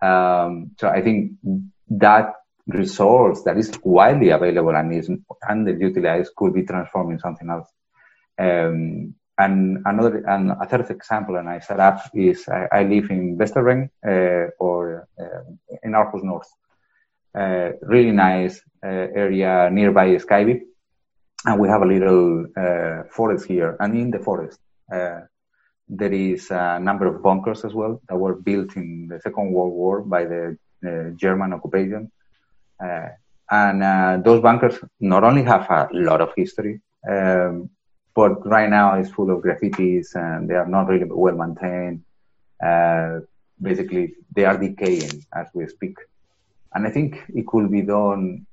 Um, 0.00 0.72
so 0.78 0.88
I 0.88 1.00
think 1.00 1.32
that 1.90 2.34
resource 2.66 3.42
that 3.42 3.58
is 3.58 3.72
widely 3.82 4.30
available 4.30 4.74
and 4.74 4.94
is 4.94 5.10
underutilized 5.48 6.28
could 6.36 6.54
be 6.54 6.64
transformed 6.64 7.12
in 7.12 7.18
something 7.18 7.50
else. 7.50 7.68
Um, 8.38 9.14
and 9.36 9.78
another, 9.84 10.24
and 10.28 10.52
a 10.52 10.66
third 10.66 10.90
example, 10.90 11.36
and 11.36 11.48
I 11.48 11.58
set 11.58 11.80
up 11.80 12.00
is 12.14 12.48
I, 12.48 12.68
I 12.70 12.82
live 12.84 13.10
in 13.10 13.36
Vestervang 13.36 13.90
uh, 14.06 14.50
or 14.60 15.08
uh, 15.18 15.76
in 15.82 15.92
Aarhus 15.92 16.22
North. 16.22 16.48
Uh, 17.34 17.72
really 17.82 18.12
nice 18.12 18.62
uh, 18.84 19.08
area 19.16 19.68
nearby 19.70 20.16
Skyvip, 20.16 20.60
and 21.46 21.60
we 21.60 21.68
have 21.68 21.82
a 21.82 21.86
little 21.86 22.46
uh, 22.56 23.02
forest 23.10 23.46
here. 23.46 23.76
And 23.80 23.96
in 23.96 24.10
the 24.10 24.20
forest, 24.20 24.60
uh, 24.92 25.20
there 25.88 26.12
is 26.12 26.50
a 26.50 26.78
number 26.80 27.06
of 27.06 27.22
bunkers 27.22 27.64
as 27.64 27.74
well 27.74 28.00
that 28.08 28.16
were 28.16 28.34
built 28.34 28.76
in 28.76 29.08
the 29.08 29.18
Second 29.20 29.52
World 29.52 29.72
War 29.72 30.02
by 30.02 30.24
the 30.24 30.56
German 31.16 31.52
occupation. 31.54 32.10
And 33.50 34.24
those 34.24 34.40
bunkers 34.40 34.78
not 35.00 35.24
only 35.24 35.42
have 35.42 35.68
a 35.70 35.88
lot 35.92 36.20
of 36.20 36.32
history, 36.36 36.80
um, 37.08 37.70
but 38.14 38.46
right 38.46 38.70
now 38.70 38.94
it's 38.94 39.10
full 39.10 39.30
of 39.30 39.42
graffitis 39.42 40.14
and 40.14 40.48
they 40.48 40.54
are 40.54 40.68
not 40.68 40.88
really 40.88 41.06
well 41.08 41.36
maintained. 41.36 42.04
Uh, 42.64 43.20
basically, 43.60 44.14
they 44.34 44.44
are 44.44 44.56
decaying 44.56 45.24
as 45.34 45.48
we 45.52 45.66
speak. 45.66 45.96
And 46.74 46.86
I 46.86 46.90
think 46.90 47.22
it 47.28 47.46
could 47.46 47.70
be 47.70 47.82
done 47.82 48.46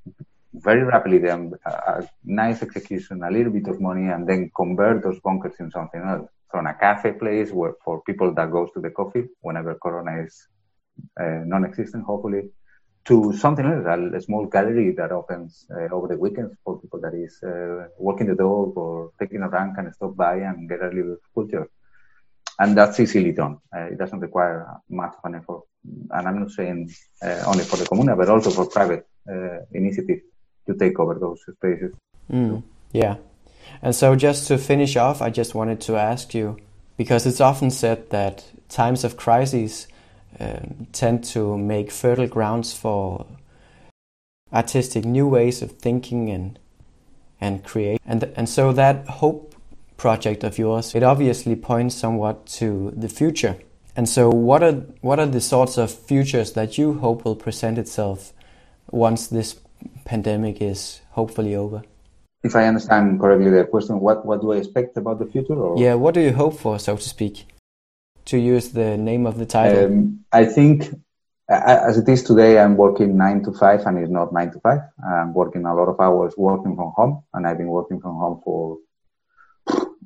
very 0.54 0.84
rapidly, 0.84 1.18
then 1.20 1.54
a 1.66 2.08
nice 2.24 2.62
execution, 2.62 3.24
a 3.24 3.32
little 3.32 3.52
bit 3.52 3.68
of 3.68 3.80
money, 3.80 4.10
and 4.10 4.28
then 4.28 4.52
convert 4.56 5.04
those 5.04 5.20
bunkers 5.20 5.56
in 5.60 5.72
something 5.72 6.02
else 6.02 6.30
from 6.50 6.68
a 6.68 6.74
cafe 6.74 7.14
place 7.14 7.52
where 7.52 7.74
for 7.84 8.02
people 8.02 8.34
that 8.34 8.52
goes 8.52 8.70
to 8.74 8.82
the 8.82 8.90
coffee 8.90 9.24
whenever 9.42 9.76
Corona 9.76 10.24
is 10.24 10.48
uh, 11.20 11.42
non-existent, 11.46 12.04
hopefully, 12.04 12.50
to 13.06 13.34
something 13.34 13.66
else, 13.66 13.86
a, 13.88 14.18
a 14.18 14.22
small 14.22 14.46
gallery 14.46 14.92
that 14.92 15.12
opens 15.12 15.66
uh, 15.72 15.94
over 15.96 16.08
the 16.10 16.18
weekends 16.18 16.56
for 16.64 16.80
people 16.80 17.00
that 17.00 17.14
is 17.14 17.42
uh, 17.44 17.88
walking 17.98 18.28
the 18.28 18.36
dog 18.36 18.78
or 18.78 19.12
taking 19.20 19.42
a 19.42 19.50
run 19.50 19.74
and 19.78 19.94
stop 19.96 20.16
by 20.16 20.36
and 20.36 20.70
get 20.70 20.82
a 20.82 20.90
little 20.90 21.18
culture. 21.34 21.68
And 22.60 22.78
that's 22.78 23.00
easily 23.00 23.32
done. 23.32 23.58
Uh, 23.76 23.86
it 23.86 23.98
doesn't 23.98 24.20
require 24.20 24.68
much 24.90 25.14
of 25.18 25.26
an 25.26 25.36
effort. 25.36 25.62
And 25.84 26.28
I'm 26.28 26.40
not 26.40 26.52
saying 26.52 26.92
uh, 27.22 27.44
only 27.46 27.64
for 27.64 27.78
the 27.78 27.86
comuna, 27.86 28.16
but 28.16 28.30
also 28.30 28.52
for 28.52 28.66
private 28.66 29.08
uh, 29.30 29.60
initiative 29.72 30.20
to 30.68 30.76
take 30.76 31.00
over 31.00 31.16
those 31.16 31.42
spaces. 31.58 31.96
Mm, 32.32 32.64
yeah. 32.92 33.16
And 33.82 33.96
so, 33.96 34.16
just 34.16 34.48
to 34.48 34.58
finish 34.58 34.96
off, 34.96 35.22
I 35.22 35.30
just 35.30 35.56
wanted 35.56 35.82
to 35.82 35.96
ask 35.96 36.34
you 36.34 36.58
because 36.98 37.26
it's 37.26 37.42
often 37.42 37.72
said 37.72 38.10
that 38.12 38.46
times 38.70 39.04
of 39.04 39.18
crises 39.18 39.88
um, 40.40 40.88
tend 40.92 41.24
to 41.24 41.58
make 41.58 41.92
fertile 41.92 42.28
grounds 42.28 42.74
for 42.74 43.26
artistic 44.54 45.06
new 45.06 45.28
ways 45.28 45.62
of 45.62 45.72
thinking 45.72 46.30
and 46.30 46.60
and 47.40 47.64
create. 47.64 48.00
And 48.06 48.24
and 48.36 48.48
so 48.48 48.72
that 48.74 49.08
hope 49.08 49.56
project 49.98 50.44
of 50.44 50.58
yours, 50.58 50.96
it 50.96 51.04
obviously 51.04 51.56
points 51.56 51.96
somewhat 51.96 52.46
to 52.46 52.92
the 52.96 53.10
future. 53.10 53.58
And 53.96 54.08
so, 54.08 54.30
what 54.30 54.64
are 54.64 54.74
what 55.02 55.20
are 55.20 55.26
the 55.26 55.42
sorts 55.42 55.78
of 55.78 55.92
futures 55.92 56.54
that 56.54 56.78
you 56.78 56.94
hope 56.94 57.26
will 57.26 57.36
present 57.36 57.78
itself 57.78 58.34
once 58.90 59.28
this 59.28 59.60
pandemic 60.06 60.62
is 60.62 61.02
hopefully 61.12 61.56
over? 61.56 61.84
If 62.44 62.56
I 62.56 62.68
understand 62.68 63.20
correctly 63.20 63.52
the 63.52 63.66
question, 63.66 64.00
what 64.00 64.26
what 64.26 64.42
do 64.42 64.54
I 64.54 64.58
expect 64.58 64.98
about 64.98 65.20
the 65.20 65.26
future? 65.26 65.56
Or? 65.56 65.78
Yeah, 65.78 65.96
what 65.96 66.14
do 66.14 66.22
you 66.22 66.34
hope 66.34 66.58
for, 66.58 66.80
so 66.80 66.96
to 66.96 67.02
speak? 67.02 67.46
To 68.26 68.38
use 68.38 68.70
the 68.70 68.98
name 68.98 69.26
of 69.26 69.38
the 69.38 69.46
title. 69.46 69.86
Um, 69.86 70.26
I 70.32 70.46
think, 70.46 70.90
as 71.50 71.98
it 71.98 72.08
is 72.08 72.24
today, 72.24 72.60
I'm 72.60 72.78
working 72.78 73.18
nine 73.18 73.44
to 73.44 73.52
five, 73.52 73.82
and 73.86 73.98
it's 73.98 74.12
not 74.12 74.32
nine 74.32 74.52
to 74.52 74.60
five. 74.62 74.82
I'm 75.06 75.34
working 75.34 75.66
a 75.66 75.76
lot 75.76 75.90
of 75.90 76.00
hours 76.00 76.34
working 76.38 76.76
from 76.76 76.94
home, 76.96 77.24
and 77.34 77.46
I've 77.46 77.58
been 77.58 77.68
working 77.68 78.00
from 78.00 78.16
home 78.16 78.42
for 78.44 78.78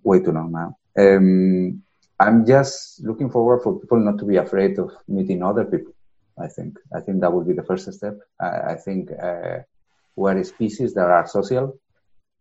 way 0.04 0.22
too 0.22 0.32
long 0.32 0.52
now. 0.52 0.78
Um, 0.98 1.84
I'm 2.20 2.46
just 2.46 3.04
looking 3.04 3.30
forward 3.30 3.62
for 3.62 3.80
people 3.80 4.00
not 4.00 4.20
to 4.20 4.26
be 4.26 4.38
afraid 4.38 4.80
of 4.80 4.92
meeting 5.08 5.44
other 5.44 5.66
people. 5.66 5.94
I 6.40 6.48
think 6.48 6.78
I 6.94 7.00
think 7.02 7.22
that 7.22 7.32
would 7.32 7.48
be 7.48 7.54
the 7.54 7.64
first 7.64 7.92
step. 7.92 8.18
I, 8.40 8.74
I 8.74 8.76
think 8.76 9.10
uh, 9.12 9.60
we're 10.16 10.38
a 10.38 10.44
species 10.44 10.94
that 10.94 11.10
are 11.10 11.28
social, 11.28 11.78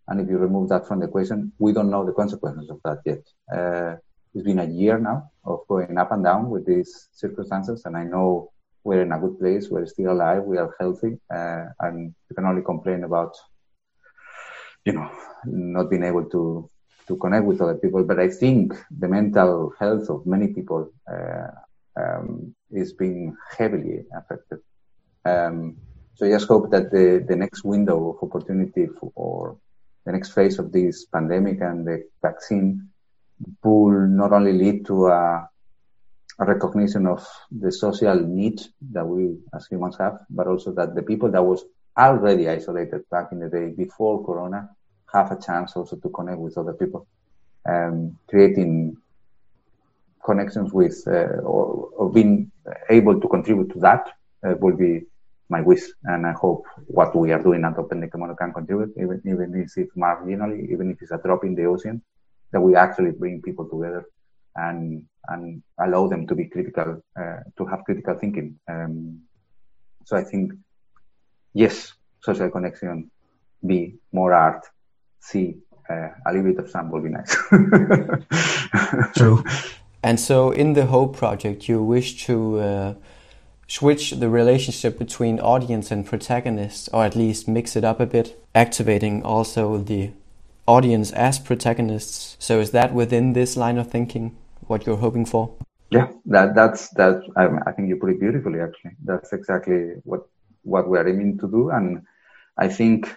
and 0.08 0.20
if 0.20 0.28
you 0.28 0.38
remove 0.38 0.68
that 0.68 0.86
from 0.86 1.00
the 1.00 1.06
equation, 1.06 1.52
we 1.58 1.72
don't 1.72 1.90
know 1.90 2.04
the 2.04 2.12
consequences 2.12 2.70
of 2.70 2.80
that 2.84 2.98
yet. 3.04 3.22
Uh, 3.52 3.96
it's 4.34 4.44
been 4.44 4.58
a 4.58 4.64
year 4.64 4.98
now 4.98 5.30
of 5.44 5.60
going 5.68 5.96
up 5.96 6.12
and 6.12 6.24
down 6.24 6.50
with 6.50 6.66
these 6.66 7.08
circumstances, 7.12 7.82
and 7.84 7.96
I 7.96 8.04
know 8.04 8.50
we're 8.84 9.02
in 9.02 9.12
a 9.12 9.18
good 9.18 9.38
place. 9.38 9.68
We're 9.70 9.86
still 9.86 10.12
alive. 10.12 10.44
We 10.44 10.58
are 10.58 10.74
healthy, 10.78 11.18
uh, 11.32 11.66
and 11.80 12.14
you 12.28 12.36
can 12.36 12.44
only 12.44 12.62
complain 12.62 13.04
about, 13.04 13.36
you 14.84 14.92
know, 14.92 15.10
not 15.44 15.90
being 15.90 16.04
able 16.04 16.24
to 16.30 16.70
to 17.08 17.16
connect 17.16 17.44
with 17.44 17.60
other 17.60 17.74
people. 17.74 18.02
But 18.04 18.18
I 18.18 18.28
think 18.28 18.74
the 18.90 19.08
mental 19.08 19.72
health 19.78 20.08
of 20.08 20.26
many 20.26 20.48
people 20.48 20.90
uh, 21.10 21.50
um, 22.00 22.54
is 22.70 22.92
being 22.92 23.36
heavily 23.56 24.04
affected. 24.14 24.60
Um, 25.24 25.76
so 26.14 26.26
I 26.26 26.30
just 26.30 26.48
hope 26.48 26.70
that 26.70 26.90
the, 26.90 27.24
the 27.26 27.36
next 27.36 27.64
window 27.64 28.10
of 28.10 28.22
opportunity 28.22 28.86
for, 28.86 29.12
or 29.14 29.56
the 30.04 30.12
next 30.12 30.32
phase 30.32 30.58
of 30.58 30.70
this 30.70 31.06
pandemic 31.06 31.60
and 31.60 31.86
the 31.86 32.04
vaccine 32.22 32.88
will 33.62 34.06
not 34.06 34.32
only 34.32 34.52
lead 34.52 34.86
to 34.86 35.06
a, 35.06 35.48
a 36.38 36.44
recognition 36.44 37.06
of 37.06 37.26
the 37.50 37.72
social 37.72 38.18
need 38.20 38.60
that 38.92 39.06
we 39.06 39.36
as 39.54 39.66
humans 39.66 39.96
have, 39.98 40.20
but 40.30 40.46
also 40.46 40.72
that 40.72 40.94
the 40.94 41.02
people 41.02 41.30
that 41.30 41.42
was 41.42 41.64
already 41.96 42.48
isolated 42.48 43.08
back 43.10 43.32
in 43.32 43.40
the 43.40 43.48
day 43.48 43.70
before 43.70 44.24
Corona 44.24 44.68
have 45.14 45.32
a 45.32 45.40
chance 45.40 45.76
also 45.76 45.96
to 45.96 46.08
connect 46.10 46.38
with 46.38 46.58
other 46.58 46.74
people, 46.74 47.06
um, 47.66 48.18
creating 48.28 48.96
connections 50.24 50.72
with 50.72 51.02
uh, 51.06 51.40
or, 51.52 51.88
or, 51.96 52.10
being 52.10 52.50
able 52.88 53.20
to 53.20 53.28
contribute 53.28 53.70
to 53.72 53.78
that 53.78 54.08
uh, 54.46 54.54
will 54.58 54.76
be 54.76 55.02
my 55.48 55.60
wish. 55.60 55.84
And 56.04 56.26
I 56.26 56.32
hope 56.32 56.66
what 56.86 57.14
we 57.14 57.32
are 57.32 57.42
doing 57.42 57.64
at 57.64 57.78
Open 57.78 58.08
Kimono 58.10 58.34
can 58.34 58.52
contribute, 58.52 58.94
even, 58.96 59.20
even 59.24 59.54
if 59.54 59.76
it's 59.76 59.94
marginally, 59.94 60.70
even 60.72 60.90
if 60.90 61.02
it's 61.02 61.12
a 61.12 61.18
drop 61.18 61.44
in 61.44 61.54
the 61.54 61.66
ocean, 61.66 62.02
that 62.52 62.60
we 62.60 62.74
actually 62.74 63.12
bring 63.12 63.42
people 63.42 63.68
together 63.68 64.06
and 64.56 65.04
and 65.28 65.62
allow 65.78 66.06
them 66.06 66.26
to 66.26 66.34
be 66.34 66.46
critical, 66.46 67.02
uh, 67.18 67.40
to 67.56 67.64
have 67.64 67.84
critical 67.84 68.14
thinking. 68.14 68.58
Um, 68.68 69.20
so 70.04 70.16
I 70.16 70.22
think, 70.22 70.52
yes, 71.54 71.94
social 72.20 72.50
connection, 72.50 73.10
be 73.64 73.96
more 74.12 74.34
art, 74.34 74.66
see 75.24 75.56
uh, 75.88 76.08
a 76.26 76.32
little 76.32 76.52
bit 76.52 76.58
of 76.58 76.70
sun 76.70 76.90
will 76.90 77.00
be 77.00 77.10
nice. 77.10 77.36
True. 79.16 79.44
And 80.02 80.20
so, 80.20 80.50
in 80.50 80.74
the 80.74 80.86
Hope 80.86 81.16
project, 81.16 81.68
you 81.68 81.82
wish 81.82 82.24
to 82.26 82.58
uh, 82.60 82.94
switch 83.66 84.10
the 84.12 84.28
relationship 84.28 84.98
between 84.98 85.40
audience 85.40 85.90
and 85.90 86.04
protagonist, 86.06 86.90
or 86.92 87.04
at 87.04 87.16
least 87.16 87.48
mix 87.48 87.74
it 87.74 87.84
up 87.84 88.00
a 88.00 88.06
bit, 88.06 88.38
activating 88.54 89.22
also 89.22 89.78
the 89.78 90.10
audience 90.66 91.10
as 91.12 91.38
protagonists. 91.38 92.36
So, 92.38 92.60
is 92.60 92.70
that 92.72 92.92
within 92.92 93.32
this 93.32 93.56
line 93.56 93.78
of 93.78 93.90
thinking 93.90 94.36
what 94.66 94.86
you're 94.86 94.98
hoping 94.98 95.24
for? 95.24 95.54
Yeah, 95.90 96.08
that 96.26 96.54
that's 96.54 96.90
that. 96.90 97.22
I, 97.36 97.48
I 97.68 97.72
think 97.72 97.88
you 97.88 97.96
put 97.96 98.10
it 98.10 98.20
beautifully. 98.20 98.60
Actually, 98.60 98.96
that's 99.04 99.32
exactly 99.32 99.94
what 100.04 100.28
what 100.62 100.88
we're 100.88 101.08
aiming 101.08 101.38
to 101.38 101.48
do, 101.48 101.70
and 101.70 102.02
I 102.58 102.68
think 102.68 103.08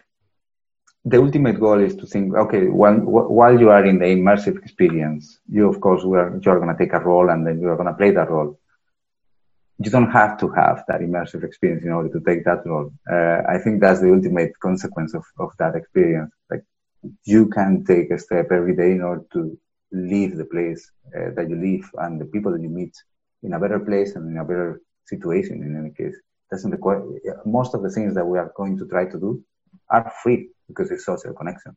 the 1.09 1.17
ultimate 1.17 1.59
goal 1.59 1.79
is 1.79 1.95
to 1.95 2.05
think, 2.05 2.35
okay, 2.35 2.67
while, 2.67 2.99
while 3.39 3.57
you 3.57 3.69
are 3.69 3.85
in 3.85 3.97
the 3.99 4.05
immersive 4.05 4.57
experience, 4.57 5.39
you 5.47 5.69
of 5.69 5.79
course 5.79 6.03
are, 6.03 6.37
you're 6.43 6.59
going 6.59 6.75
to 6.75 6.77
take 6.77 6.93
a 6.93 6.99
role 6.99 7.29
and 7.29 7.47
then 7.47 7.61
you 7.61 7.69
are 7.69 7.77
going 7.77 7.87
to 7.87 7.93
play 7.93 8.11
that 8.11 8.29
role. 8.29 8.59
You 9.79 9.89
don't 9.89 10.11
have 10.11 10.37
to 10.39 10.49
have 10.49 10.83
that 10.89 10.99
immersive 10.99 11.43
experience 11.45 11.83
in 11.83 11.91
order 11.91 12.09
to 12.09 12.19
take 12.25 12.43
that 12.43 12.65
role. 12.65 12.91
Uh, 13.09 13.41
I 13.47 13.57
think 13.59 13.79
that's 13.79 14.01
the 14.01 14.11
ultimate 14.11 14.59
consequence 14.59 15.13
of, 15.13 15.23
of 15.39 15.51
that 15.59 15.75
experience. 15.75 16.31
Like 16.49 16.63
you 17.23 17.47
can 17.47 17.85
take 17.85 18.11
a 18.11 18.19
step 18.19 18.47
every 18.51 18.75
day 18.75 18.91
in 18.91 19.01
order 19.01 19.23
to 19.33 19.57
leave 19.93 20.35
the 20.35 20.45
place 20.45 20.91
uh, 21.15 21.29
that 21.35 21.49
you 21.49 21.55
live 21.55 21.89
and 21.99 22.19
the 22.19 22.25
people 22.25 22.51
that 22.51 22.61
you 22.61 22.69
meet 22.69 22.95
in 23.43 23.53
a 23.53 23.59
better 23.59 23.79
place 23.79 24.15
and 24.15 24.29
in 24.29 24.37
a 24.39 24.43
better 24.43 24.81
situation 25.05 25.63
in 25.63 25.77
any 25.77 25.93
case. 25.93 26.17
Doesn't 26.51 26.77
most 27.45 27.75
of 27.75 27.83
the 27.83 27.91
things 27.91 28.13
that 28.15 28.25
we 28.25 28.39
are 28.39 28.51
going 28.57 28.77
to 28.79 28.87
try 28.87 29.05
to 29.05 29.19
do 29.19 29.41
are 29.89 30.11
free 30.23 30.49
because 30.67 30.91
it's 30.91 31.05
social 31.05 31.33
connection. 31.33 31.75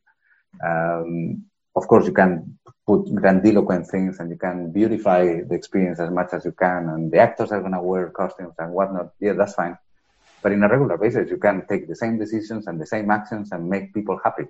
Um, 0.65 1.45
of 1.75 1.87
course, 1.87 2.05
you 2.05 2.13
can 2.13 2.59
put 2.85 3.05
grandiloquent 3.05 3.87
things 3.87 4.19
and 4.19 4.29
you 4.29 4.37
can 4.37 4.71
beautify 4.71 5.41
the 5.47 5.55
experience 5.55 5.99
as 5.99 6.11
much 6.11 6.33
as 6.33 6.43
you 6.45 6.51
can, 6.51 6.89
and 6.89 7.11
the 7.11 7.19
actors 7.19 7.51
are 7.51 7.61
going 7.61 7.73
to 7.73 7.81
wear 7.81 8.09
costumes 8.09 8.55
and 8.59 8.73
whatnot. 8.73 9.11
Yeah, 9.19 9.33
that's 9.33 9.53
fine. 9.53 9.77
But 10.43 10.51
in 10.51 10.63
a 10.63 10.67
regular 10.67 10.97
basis, 10.97 11.29
you 11.29 11.37
can 11.37 11.65
take 11.67 11.87
the 11.87 11.95
same 11.95 12.17
decisions 12.17 12.67
and 12.67 12.81
the 12.81 12.85
same 12.85 13.11
actions 13.11 13.51
and 13.51 13.69
make 13.69 13.93
people 13.93 14.19
happy. 14.23 14.47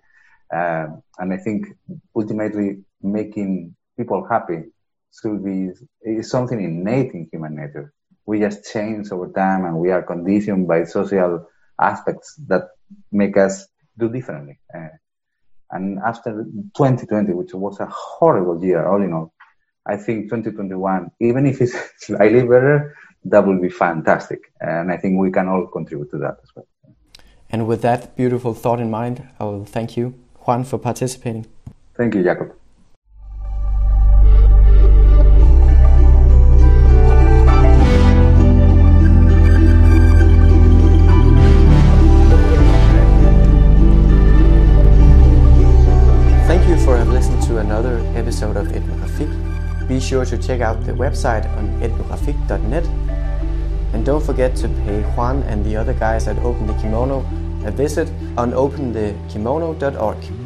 Um, 0.54 1.04
and 1.20 1.34
I 1.34 1.38
think 1.38 1.68
ultimately 2.16 2.84
making 3.02 3.76
people 3.98 4.28
happy 4.28 4.64
should 5.22 5.44
be 5.44 5.70
is 6.04 6.30
something 6.30 6.62
innate 6.62 7.14
in 7.14 7.28
human 7.32 7.56
nature. 7.56 7.94
We 8.26 8.40
just 8.40 8.72
change 8.72 9.12
over 9.12 9.30
time, 9.32 9.66
and 9.66 9.78
we 9.78 9.92
are 9.92 10.02
conditioned 10.02 10.68
by 10.68 10.86
social 10.86 11.48
aspects 11.80 12.36
that 12.48 12.70
make 13.12 13.38
us 13.38 13.68
do 13.98 14.10
differently. 14.10 14.60
Uh, 14.74 14.88
and 15.72 16.00
after 16.00 16.44
2020, 16.76 17.34
which 17.34 17.54
was 17.54 17.80
a 17.80 17.88
horrible 17.88 18.64
year, 18.64 18.86
all 18.86 19.02
in 19.02 19.14
all, 19.14 19.34
I 19.86 19.96
think 19.96 20.26
2021, 20.26 21.12
even 21.20 21.46
if 21.46 21.62
it's 21.62 21.76
slightly 21.98 22.42
better, 22.42 22.96
that 23.26 23.46
will 23.46 23.60
be 23.60 23.70
fantastic. 23.70 24.52
And 24.60 24.92
I 24.92 24.98
think 24.98 25.20
we 25.20 25.32
can 25.32 25.48
all 25.48 25.68
contribute 25.68 26.12
to 26.12 26.18
that 26.20 26.38
as 26.44 26.50
well. 26.56 26.68
And 27.50 27.68
with 27.68 27.82
that 27.82 28.16
beautiful 28.16 28.54
thought 28.54 28.80
in 28.80 28.90
mind, 28.90 29.28
I 29.40 29.44
will 29.44 29.66
thank 29.66 29.98
you, 29.98 30.16
Juan, 30.46 30.64
for 30.64 30.78
participating. 30.78 31.46
Thank 31.96 32.16
you, 32.16 32.24
Jacob. 32.24 32.56
Sure 50.12 50.26
to 50.26 50.38
check 50.38 50.60
out 50.60 50.86
the 50.86 50.92
website 50.92 51.46
on 51.56 51.70
ethnographic.net. 51.82 52.86
And 53.94 54.06
don't 54.06 54.22
forget 54.22 54.58
to 54.58 54.68
pay 54.84 55.04
Juan 55.16 55.42
and 55.44 55.64
the 55.64 55.78
other 55.78 55.94
guys 55.94 56.28
at 56.28 56.38
Open 56.40 56.68
the 56.68 56.74
Kimono 56.74 57.20
a 57.66 57.72
visit 57.72 58.10
on 58.36 58.52
openthekimono.org. 58.52 60.41